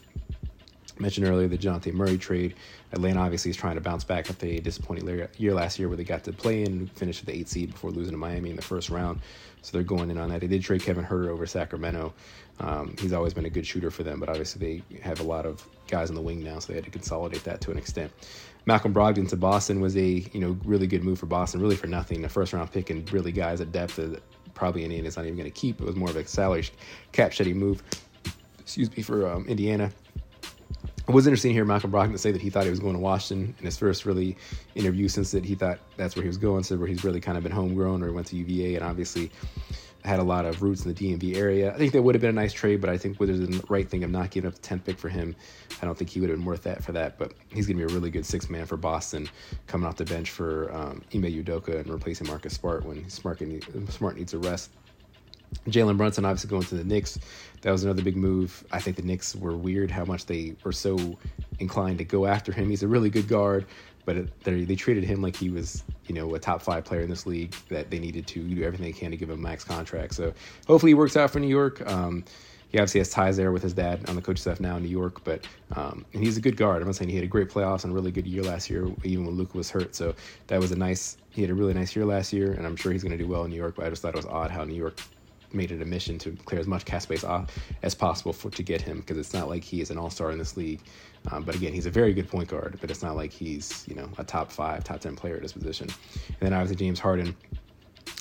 Mentioned 0.98 1.26
earlier 1.26 1.48
the 1.48 1.58
Jonathan 1.58 1.94
Murray 1.94 2.16
trade. 2.16 2.54
Atlanta 2.92 3.20
obviously 3.20 3.50
is 3.50 3.56
trying 3.56 3.74
to 3.74 3.80
bounce 3.80 4.04
back 4.04 4.30
after 4.30 4.46
a 4.46 4.60
disappointing 4.60 5.28
year 5.36 5.54
last 5.54 5.78
year 5.78 5.88
where 5.88 5.96
they 5.96 6.04
got 6.04 6.24
to 6.24 6.32
play 6.32 6.64
and 6.64 6.90
finish 6.92 7.20
the 7.20 7.32
eight 7.32 7.48
seed 7.48 7.72
before 7.72 7.90
losing 7.90 8.12
to 8.12 8.18
Miami 8.18 8.50
in 8.50 8.56
the 8.56 8.62
first 8.62 8.88
round. 8.88 9.20
So 9.62 9.72
they're 9.72 9.82
going 9.82 10.10
in 10.10 10.18
on 10.18 10.30
that. 10.30 10.40
They 10.40 10.46
did 10.46 10.62
trade 10.62 10.82
Kevin 10.82 11.04
Huerter 11.04 11.28
over 11.28 11.44
Sacramento. 11.44 12.14
Um, 12.60 12.94
he's 12.98 13.12
always 13.12 13.34
been 13.34 13.44
a 13.44 13.50
good 13.50 13.66
shooter 13.66 13.90
for 13.90 14.02
them, 14.02 14.20
but 14.20 14.28
obviously 14.28 14.82
they 14.88 15.00
have 15.00 15.20
a 15.20 15.24
lot 15.24 15.44
of 15.44 15.66
guys 15.88 16.08
on 16.08 16.14
the 16.14 16.22
wing 16.22 16.42
now, 16.42 16.58
so 16.58 16.68
they 16.68 16.76
had 16.76 16.84
to 16.84 16.90
consolidate 16.90 17.44
that 17.44 17.60
to 17.62 17.70
an 17.70 17.76
extent. 17.76 18.10
Malcolm 18.64 18.94
Brogdon 18.94 19.28
to 19.28 19.36
Boston 19.36 19.80
was 19.80 19.96
a 19.96 20.24
you 20.32 20.40
know 20.40 20.58
really 20.64 20.86
good 20.86 21.04
move 21.04 21.18
for 21.18 21.26
Boston, 21.26 21.60
really 21.60 21.76
for 21.76 21.86
nothing. 21.86 22.22
The 22.22 22.28
first 22.28 22.52
round 22.52 22.72
pick 22.72 22.90
and 22.90 23.10
really 23.12 23.32
guys 23.32 23.60
at 23.60 23.72
depth 23.72 23.96
that 23.96 24.22
probably 24.54 24.84
Indiana's 24.84 25.16
not 25.16 25.26
even 25.26 25.36
going 25.36 25.50
to 25.50 25.56
keep. 25.56 25.80
It 25.80 25.84
was 25.84 25.94
more 25.94 26.08
of 26.08 26.16
a 26.16 26.26
salary 26.26 26.68
cap 27.12 27.32
shedding 27.32 27.58
move. 27.58 27.82
Excuse 28.58 28.94
me 28.96 29.02
for 29.02 29.28
um, 29.28 29.46
Indiana. 29.46 29.92
It 31.08 31.14
was 31.14 31.26
interesting 31.26 31.50
to 31.50 31.54
hear 31.54 31.64
Malcolm 31.64 31.92
Brogdon 31.92 32.18
say 32.18 32.32
that 32.32 32.42
he 32.42 32.50
thought 32.50 32.64
he 32.64 32.70
was 32.70 32.80
going 32.80 32.94
to 32.94 32.98
Washington 32.98 33.54
in 33.60 33.64
his 33.64 33.76
first 33.76 34.06
really 34.06 34.36
interview 34.74 35.06
since 35.06 35.30
that 35.30 35.44
he 35.44 35.54
thought 35.54 35.78
that's 35.96 36.16
where 36.16 36.22
he 36.22 36.26
was 36.26 36.36
going. 36.36 36.64
Said 36.64 36.80
where 36.80 36.88
he's 36.88 37.04
really 37.04 37.20
kind 37.20 37.38
of 37.38 37.44
been 37.44 37.52
homegrown 37.52 38.02
or 38.02 38.12
went 38.12 38.26
to 38.28 38.36
UVA 38.36 38.74
and 38.74 38.84
obviously 38.84 39.30
had 40.06 40.18
a 40.18 40.22
lot 40.22 40.44
of 40.44 40.62
roots 40.62 40.84
in 40.84 40.92
the 40.92 41.16
DMV 41.16 41.36
area. 41.36 41.72
I 41.72 41.76
think 41.76 41.92
that 41.92 42.02
would 42.02 42.14
have 42.14 42.22
been 42.22 42.30
a 42.30 42.40
nice 42.40 42.52
trade, 42.52 42.80
but 42.80 42.88
I 42.88 42.96
think 42.96 43.18
did 43.18 43.40
the 43.40 43.64
right 43.68 43.88
thing 43.88 44.04
of 44.04 44.10
not 44.10 44.30
giving 44.30 44.48
up 44.48 44.54
the 44.54 44.66
10th 44.66 44.84
pick 44.84 44.98
for 44.98 45.08
him. 45.08 45.34
I 45.82 45.84
don't 45.84 45.98
think 45.98 46.10
he 46.10 46.20
would 46.20 46.30
have 46.30 46.38
been 46.38 46.46
worth 46.46 46.62
that 46.62 46.82
for 46.82 46.92
that, 46.92 47.18
but 47.18 47.32
he's 47.50 47.66
going 47.66 47.78
to 47.78 47.86
be 47.86 47.92
a 47.92 47.94
really 47.94 48.10
good 48.10 48.24
six 48.24 48.48
man 48.48 48.66
for 48.66 48.76
Boston 48.76 49.28
coming 49.66 49.86
off 49.86 49.96
the 49.96 50.04
bench 50.04 50.30
for 50.30 50.72
um, 50.72 51.02
Ime 51.14 51.24
Udoka 51.24 51.80
and 51.80 51.88
replacing 51.88 52.28
Marcus 52.28 52.54
Smart 52.54 52.84
when 52.84 53.08
Smart, 53.10 53.42
Smart 53.90 54.16
needs 54.16 54.32
a 54.32 54.38
rest. 54.38 54.70
Jalen 55.68 55.96
Brunson 55.96 56.24
obviously 56.24 56.50
going 56.50 56.62
to 56.64 56.74
the 56.76 56.84
Knicks. 56.84 57.18
That 57.62 57.72
was 57.72 57.84
another 57.84 58.02
big 58.02 58.16
move. 58.16 58.64
I 58.70 58.80
think 58.80 58.96
the 58.96 59.02
Knicks 59.02 59.34
were 59.34 59.56
weird 59.56 59.90
how 59.90 60.04
much 60.04 60.26
they 60.26 60.54
were 60.62 60.72
so 60.72 61.18
inclined 61.58 61.98
to 61.98 62.04
go 62.04 62.26
after 62.26 62.52
him. 62.52 62.70
He's 62.70 62.82
a 62.82 62.88
really 62.88 63.10
good 63.10 63.28
guard, 63.28 63.66
but 64.04 64.16
it, 64.16 64.40
they 64.44 64.76
treated 64.76 65.04
him 65.04 65.22
like 65.22 65.34
he 65.34 65.50
was, 65.50 65.82
you 66.06 66.14
know, 66.14 66.34
a 66.34 66.38
top 66.38 66.62
five 66.62 66.84
player 66.84 67.00
in 67.00 67.10
this 67.10 67.26
league. 67.26 67.54
That 67.68 67.90
they 67.90 67.98
needed 67.98 68.26
to 68.28 68.42
do 68.42 68.62
everything 68.62 68.86
they 68.86 68.92
can 68.92 69.10
to 69.10 69.16
give 69.16 69.30
him 69.30 69.38
a 69.38 69.42
max 69.42 69.64
contract. 69.64 70.14
So 70.14 70.32
hopefully 70.66 70.90
he 70.90 70.94
works 70.94 71.16
out 71.16 71.30
for 71.30 71.40
New 71.40 71.48
York. 71.48 71.88
Um, 71.90 72.24
he 72.68 72.78
obviously 72.78 73.00
has 73.00 73.10
ties 73.10 73.36
there 73.36 73.52
with 73.52 73.62
his 73.62 73.72
dad 73.72 74.08
on 74.08 74.16
the 74.16 74.22
coach 74.22 74.38
staff 74.38 74.60
now 74.60 74.76
in 74.76 74.82
New 74.82 74.88
York, 74.88 75.22
but 75.24 75.46
um, 75.76 76.04
and 76.12 76.22
he's 76.22 76.36
a 76.36 76.40
good 76.40 76.56
guard. 76.56 76.82
I'm 76.82 76.88
not 76.88 76.96
saying 76.96 77.08
he 77.08 77.16
had 77.16 77.24
a 77.24 77.28
great 77.28 77.48
playoffs 77.48 77.84
and 77.84 77.92
a 77.92 77.94
really 77.94 78.10
good 78.10 78.26
year 78.26 78.42
last 78.42 78.68
year, 78.68 78.88
even 79.04 79.24
when 79.24 79.36
Luka 79.36 79.56
was 79.56 79.70
hurt. 79.70 79.94
So 79.94 80.14
that 80.48 80.60
was 80.60 80.72
a 80.72 80.76
nice. 80.76 81.16
He 81.30 81.42
had 81.42 81.50
a 81.50 81.54
really 81.54 81.74
nice 81.74 81.94
year 81.94 82.04
last 82.04 82.32
year, 82.32 82.52
and 82.52 82.66
I'm 82.66 82.76
sure 82.76 82.92
he's 82.92 83.02
going 83.02 83.16
to 83.16 83.22
do 83.22 83.28
well 83.28 83.44
in 83.44 83.50
New 83.50 83.56
York. 83.56 83.76
But 83.76 83.86
I 83.86 83.90
just 83.90 84.02
thought 84.02 84.14
it 84.14 84.16
was 84.16 84.26
odd 84.26 84.50
how 84.50 84.64
New 84.64 84.74
York 84.74 85.00
made 85.52 85.72
it 85.72 85.82
a 85.82 85.84
mission 85.84 86.18
to 86.18 86.32
clear 86.44 86.60
as 86.60 86.66
much 86.66 86.84
cap 86.84 87.02
space 87.02 87.24
off 87.24 87.50
as 87.82 87.94
possible 87.94 88.32
for 88.32 88.50
to 88.50 88.62
get 88.62 88.80
him 88.80 89.00
because 89.00 89.18
it's 89.18 89.34
not 89.34 89.48
like 89.48 89.64
he 89.64 89.80
is 89.80 89.90
an 89.90 89.98
all 89.98 90.10
star 90.10 90.30
in 90.30 90.38
this 90.38 90.56
league. 90.56 90.80
Um, 91.30 91.42
but 91.42 91.54
again, 91.54 91.72
he's 91.72 91.86
a 91.86 91.90
very 91.90 92.12
good 92.14 92.28
point 92.28 92.48
guard, 92.48 92.78
but 92.80 92.90
it's 92.90 93.02
not 93.02 93.16
like 93.16 93.32
he's 93.32 93.84
you 93.88 93.94
know 93.94 94.08
a 94.18 94.24
top 94.24 94.50
five, 94.50 94.84
top 94.84 95.00
ten 95.00 95.16
player 95.16 95.36
at 95.36 95.42
this 95.42 95.52
position. 95.52 95.88
And 96.28 96.36
then 96.40 96.52
obviously 96.52 96.76
James 96.76 97.00
Harden 97.00 97.34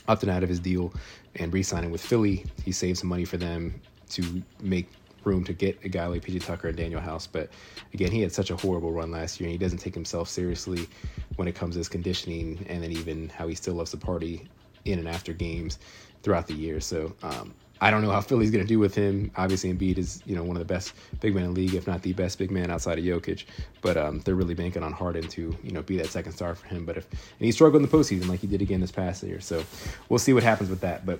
opting 0.07 0.29
out 0.29 0.43
of 0.43 0.49
his 0.49 0.59
deal 0.59 0.93
and 1.35 1.53
re-signing 1.53 1.91
with 1.91 2.01
Philly. 2.01 2.45
He 2.63 2.71
saved 2.71 2.99
some 2.99 3.09
money 3.09 3.25
for 3.25 3.37
them 3.37 3.81
to 4.09 4.43
make 4.61 4.87
room 5.23 5.43
to 5.43 5.53
get 5.53 5.77
a 5.83 5.89
guy 5.89 6.05
like 6.05 6.23
PJ 6.23 6.45
Tucker 6.45 6.67
and 6.67 6.77
Danuel 6.77 7.01
House. 7.01 7.27
But 7.27 7.49
again, 7.93 8.11
he 8.11 8.21
had 8.21 8.31
such 8.31 8.51
a 8.51 8.55
horrible 8.55 8.91
run 8.91 9.11
last 9.11 9.39
year, 9.39 9.47
and 9.47 9.51
he 9.51 9.57
doesn't 9.57 9.79
take 9.79 9.93
himself 9.93 10.29
seriously 10.29 10.87
when 11.35 11.47
it 11.47 11.55
comes 11.55 11.75
to 11.75 11.79
his 11.79 11.89
conditioning, 11.89 12.65
and 12.69 12.83
then 12.83 12.91
even 12.91 13.29
how 13.29 13.47
he 13.47 13.55
still 13.55 13.73
loves 13.73 13.91
to 13.91 13.97
party 13.97 14.47
in 14.85 14.99
and 14.99 15.07
after 15.07 15.33
games 15.33 15.79
throughout 16.25 16.47
the 16.47 16.55
year. 16.55 16.81
So 16.81 17.13
um, 17.23 17.53
I 17.79 17.91
don't 17.91 18.01
know 18.01 18.09
how 18.09 18.19
Philly's 18.19 18.51
going 18.51 18.63
to 18.63 18.67
do 18.67 18.79
with 18.79 18.95
him. 18.95 19.31
Obviously, 19.37 19.71
Embiid 19.71 19.97
is 19.97 20.21
you 20.25 20.35
know 20.35 20.43
one 20.43 20.57
of 20.57 20.59
the 20.59 20.73
best 20.73 20.93
big 21.21 21.35
men 21.35 21.43
in 21.43 21.53
the 21.53 21.61
league, 21.61 21.75
if 21.75 21.87
not 21.87 22.01
the 22.01 22.13
best 22.13 22.37
big 22.39 22.51
man 22.51 22.71
outside 22.71 22.97
of 22.97 23.05
Jokic. 23.05 23.45
But 23.81 23.95
um, 23.95 24.19
they're 24.21 24.35
really 24.35 24.55
banking 24.55 24.83
on 24.83 24.91
Harden 24.91 25.27
to 25.29 25.55
you 25.63 25.71
know 25.71 25.83
be 25.83 25.97
that 25.97 26.07
second 26.07 26.33
star 26.33 26.55
for 26.55 26.67
him. 26.67 26.83
But 26.83 26.97
if 26.97 27.09
and 27.11 27.45
he 27.45 27.51
struggled 27.51 27.81
in 27.81 27.89
the 27.89 27.95
postseason 27.95 28.27
like 28.27 28.39
he 28.39 28.47
did 28.47 28.61
again 28.61 28.81
this 28.81 28.91
past 28.91 29.23
year, 29.23 29.39
so 29.39 29.63
we'll 30.09 30.19
see 30.19 30.33
what 30.33 30.43
happens 30.43 30.69
with 30.69 30.81
that. 30.81 31.05
But 31.05 31.19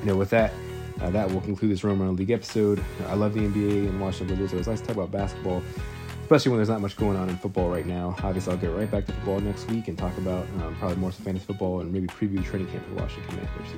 you 0.00 0.06
know, 0.06 0.16
with 0.16 0.30
that. 0.30 0.52
Uh, 0.98 1.10
that 1.10 1.30
will 1.30 1.42
conclude 1.42 1.70
this 1.70 1.84
Rome 1.84 2.00
Around 2.00 2.18
League 2.18 2.30
episode. 2.30 2.82
I 3.08 3.12
love 3.12 3.34
the 3.34 3.40
NBA 3.40 3.86
and 3.86 4.00
watching 4.00 4.28
the 4.28 4.32
Wizards. 4.32 4.54
It 4.54 4.56
was 4.56 4.66
nice 4.66 4.80
to 4.80 4.86
talk 4.86 4.96
about 4.96 5.12
basketball 5.12 5.62
especially 6.26 6.50
when 6.50 6.58
there's 6.58 6.68
not 6.68 6.80
much 6.80 6.96
going 6.96 7.16
on 7.16 7.28
in 7.28 7.36
football 7.36 7.68
right 7.68 7.86
now. 7.86 8.16
Obviously, 8.24 8.52
I'll 8.52 8.58
get 8.58 8.72
right 8.72 8.90
back 8.90 9.06
to 9.06 9.12
football 9.12 9.38
next 9.38 9.70
week 9.70 9.86
and 9.86 9.96
talk 9.96 10.18
about 10.18 10.44
um, 10.60 10.74
probably 10.80 10.96
more 10.96 11.12
fantasy 11.12 11.46
football 11.46 11.78
and 11.78 11.92
maybe 11.92 12.08
preview 12.08 12.38
the 12.38 12.42
training 12.42 12.66
camp 12.66 12.84
for 12.88 12.94
Washington 12.94 13.28
Commanders. 13.28 13.68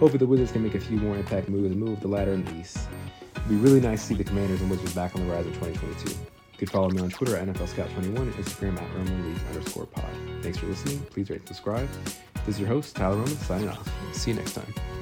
Hopefully, 0.00 0.16
the 0.16 0.26
Wizards 0.26 0.50
can 0.50 0.62
make 0.62 0.74
a 0.74 0.80
few 0.80 0.96
more 0.96 1.14
impact 1.14 1.50
moves 1.50 1.70
and 1.70 1.78
move 1.78 2.00
the 2.00 2.08
ladder 2.08 2.32
in 2.32 2.42
the 2.42 2.54
East. 2.58 2.88
It'd 3.36 3.50
be 3.50 3.56
really 3.56 3.82
nice 3.82 4.00
to 4.00 4.06
see 4.06 4.14
the 4.14 4.24
Commanders 4.24 4.62
and 4.62 4.70
Wizards 4.70 4.94
back 4.94 5.14
on 5.14 5.26
the 5.26 5.30
rise 5.30 5.44
in 5.44 5.52
2022. 5.52 6.08
You 6.10 6.16
can 6.56 6.68
follow 6.68 6.88
me 6.88 7.02
on 7.02 7.10
Twitter 7.10 7.36
at 7.36 7.46
NFL 7.48 7.68
Scout21 7.68 8.16
and 8.16 8.32
Instagram 8.32 8.80
at 8.80 8.94
Roman 8.94 9.34
League 9.34 9.42
underscore 9.50 9.84
pod. 9.84 10.08
Thanks 10.40 10.56
for 10.56 10.64
listening. 10.64 11.00
Please 11.10 11.28
rate 11.28 11.40
and 11.40 11.48
subscribe. 11.48 11.90
This 12.46 12.54
is 12.54 12.60
your 12.60 12.68
host, 12.68 12.96
Tyler 12.96 13.16
Roman, 13.16 13.36
signing 13.36 13.68
off. 13.68 13.86
See 14.14 14.30
you 14.30 14.38
next 14.38 14.54
time. 14.54 14.93